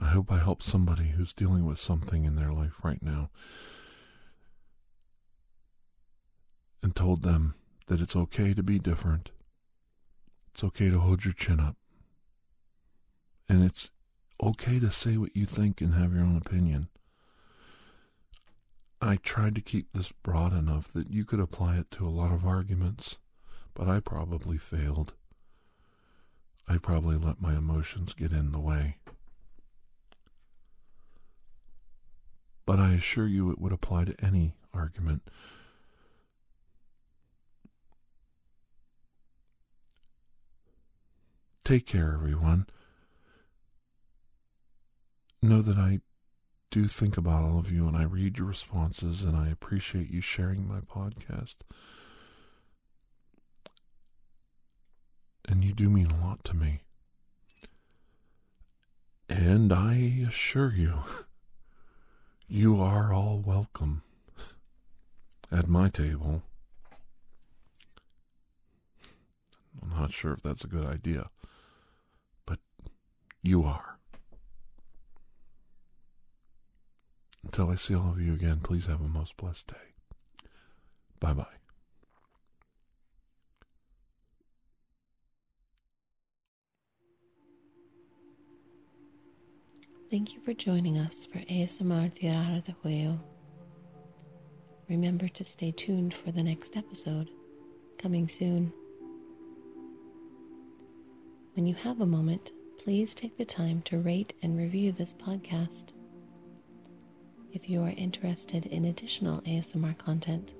I 0.00 0.06
hope 0.06 0.32
I 0.32 0.38
helped 0.38 0.64
somebody 0.64 1.10
who's 1.10 1.32
dealing 1.32 1.64
with 1.64 1.78
something 1.78 2.24
in 2.24 2.34
their 2.34 2.52
life 2.52 2.74
right 2.82 3.02
now 3.02 3.30
and 6.82 6.96
told 6.96 7.22
them 7.22 7.54
that 7.92 8.00
it's 8.00 8.16
okay 8.16 8.54
to 8.54 8.62
be 8.62 8.78
different. 8.78 9.28
It's 10.54 10.64
okay 10.64 10.88
to 10.88 10.98
hold 10.98 11.26
your 11.26 11.34
chin 11.34 11.60
up. 11.60 11.76
And 13.50 13.62
it's 13.62 13.90
okay 14.42 14.80
to 14.80 14.90
say 14.90 15.18
what 15.18 15.36
you 15.36 15.44
think 15.44 15.82
and 15.82 15.92
have 15.92 16.14
your 16.14 16.22
own 16.22 16.38
opinion. 16.38 16.88
I 19.02 19.16
tried 19.16 19.54
to 19.56 19.60
keep 19.60 19.92
this 19.92 20.10
broad 20.10 20.54
enough 20.54 20.90
that 20.94 21.10
you 21.10 21.26
could 21.26 21.38
apply 21.38 21.76
it 21.76 21.90
to 21.90 22.06
a 22.06 22.08
lot 22.08 22.32
of 22.32 22.46
arguments, 22.46 23.18
but 23.74 23.90
I 23.90 24.00
probably 24.00 24.56
failed. 24.56 25.12
I 26.66 26.78
probably 26.78 27.16
let 27.18 27.42
my 27.42 27.54
emotions 27.54 28.14
get 28.14 28.32
in 28.32 28.52
the 28.52 28.58
way. 28.58 28.96
But 32.64 32.78
I 32.80 32.94
assure 32.94 33.26
you 33.26 33.50
it 33.50 33.58
would 33.58 33.72
apply 33.72 34.04
to 34.04 34.24
any 34.24 34.54
argument. 34.72 35.28
Take 41.64 41.86
care, 41.86 42.12
everyone. 42.12 42.66
Know 45.40 45.62
that 45.62 45.78
I 45.78 46.00
do 46.72 46.88
think 46.88 47.16
about 47.16 47.44
all 47.44 47.58
of 47.58 47.70
you 47.70 47.86
and 47.86 47.96
I 47.96 48.02
read 48.02 48.38
your 48.38 48.46
responses 48.48 49.22
and 49.22 49.36
I 49.36 49.48
appreciate 49.48 50.10
you 50.10 50.20
sharing 50.20 50.66
my 50.66 50.80
podcast. 50.80 51.56
And 55.48 55.62
you 55.62 55.72
do 55.72 55.88
mean 55.88 56.10
a 56.10 56.24
lot 56.24 56.42
to 56.44 56.54
me. 56.54 56.80
And 59.28 59.72
I 59.72 60.24
assure 60.28 60.72
you, 60.72 61.04
you 62.48 62.80
are 62.80 63.12
all 63.12 63.38
welcome 63.38 64.02
at 65.50 65.68
my 65.68 65.88
table. 65.88 66.42
I'm 69.80 69.90
not 69.90 70.12
sure 70.12 70.32
if 70.32 70.42
that's 70.42 70.64
a 70.64 70.68
good 70.68 70.86
idea, 70.86 71.30
you 73.42 73.64
are. 73.64 73.98
Until 77.44 77.70
I 77.70 77.74
see 77.74 77.94
all 77.94 78.10
of 78.10 78.20
you 78.20 78.34
again, 78.34 78.60
please 78.62 78.86
have 78.86 79.00
a 79.00 79.08
most 79.08 79.36
blessed 79.36 79.66
day. 79.66 80.48
Bye 81.18 81.32
bye. 81.32 81.46
Thank 90.10 90.34
you 90.34 90.40
for 90.40 90.52
joining 90.52 90.98
us 90.98 91.24
for 91.24 91.38
ASMR 91.38 92.12
Tirar 92.14 92.62
de 92.64 92.72
Juego. 92.84 93.18
Remember 94.88 95.26
to 95.28 95.44
stay 95.44 95.70
tuned 95.72 96.12
for 96.12 96.32
the 96.32 96.42
next 96.42 96.76
episode, 96.76 97.30
coming 97.98 98.28
soon. 98.28 98.72
When 101.54 101.66
you 101.66 101.74
have 101.76 102.02
a 102.02 102.06
moment, 102.06 102.50
please 102.82 103.14
take 103.14 103.36
the 103.38 103.44
time 103.44 103.80
to 103.82 103.98
rate 103.98 104.32
and 104.42 104.58
review 104.58 104.90
this 104.90 105.14
podcast. 105.14 105.90
If 107.52 107.70
you 107.70 107.80
are 107.82 107.94
interested 107.96 108.66
in 108.66 108.86
additional 108.86 109.40
ASMR 109.42 109.96
content, 109.98 110.54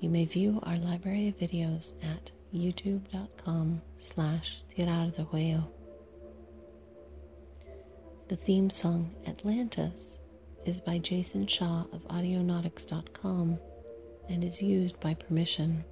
you 0.00 0.10
may 0.10 0.26
view 0.26 0.60
our 0.64 0.76
library 0.76 1.28
of 1.28 1.38
videos 1.38 1.92
at 2.02 2.30
youtube.com 2.54 3.80
slash 3.96 4.58
tirar. 4.76 5.66
The 8.28 8.36
theme 8.36 8.68
song 8.68 9.14
Atlantis 9.26 10.18
is 10.66 10.80
by 10.80 10.98
Jason 10.98 11.46
Shaw 11.46 11.86
of 11.92 12.06
audionautix.com 12.08 13.58
and 14.28 14.44
is 14.44 14.60
used 14.60 15.00
by 15.00 15.14
permission. 15.14 15.82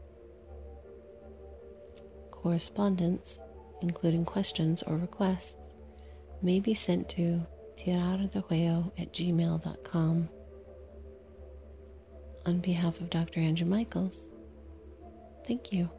Correspondence, 2.30 3.40
including 3.80 4.24
questions 4.24 4.82
or 4.82 4.96
requests, 4.96 5.70
may 6.42 6.60
be 6.60 6.74
sent 6.74 7.08
to 7.10 7.44
tirardejuego 7.76 8.90
at 8.98 9.12
gmail.com. 9.12 10.28
On 12.46 12.60
behalf 12.60 13.00
of 13.00 13.10
Dr. 13.10 13.40
Andrew 13.40 13.66
Michaels, 13.66 14.30
thank 15.46 15.72
you. 15.72 15.90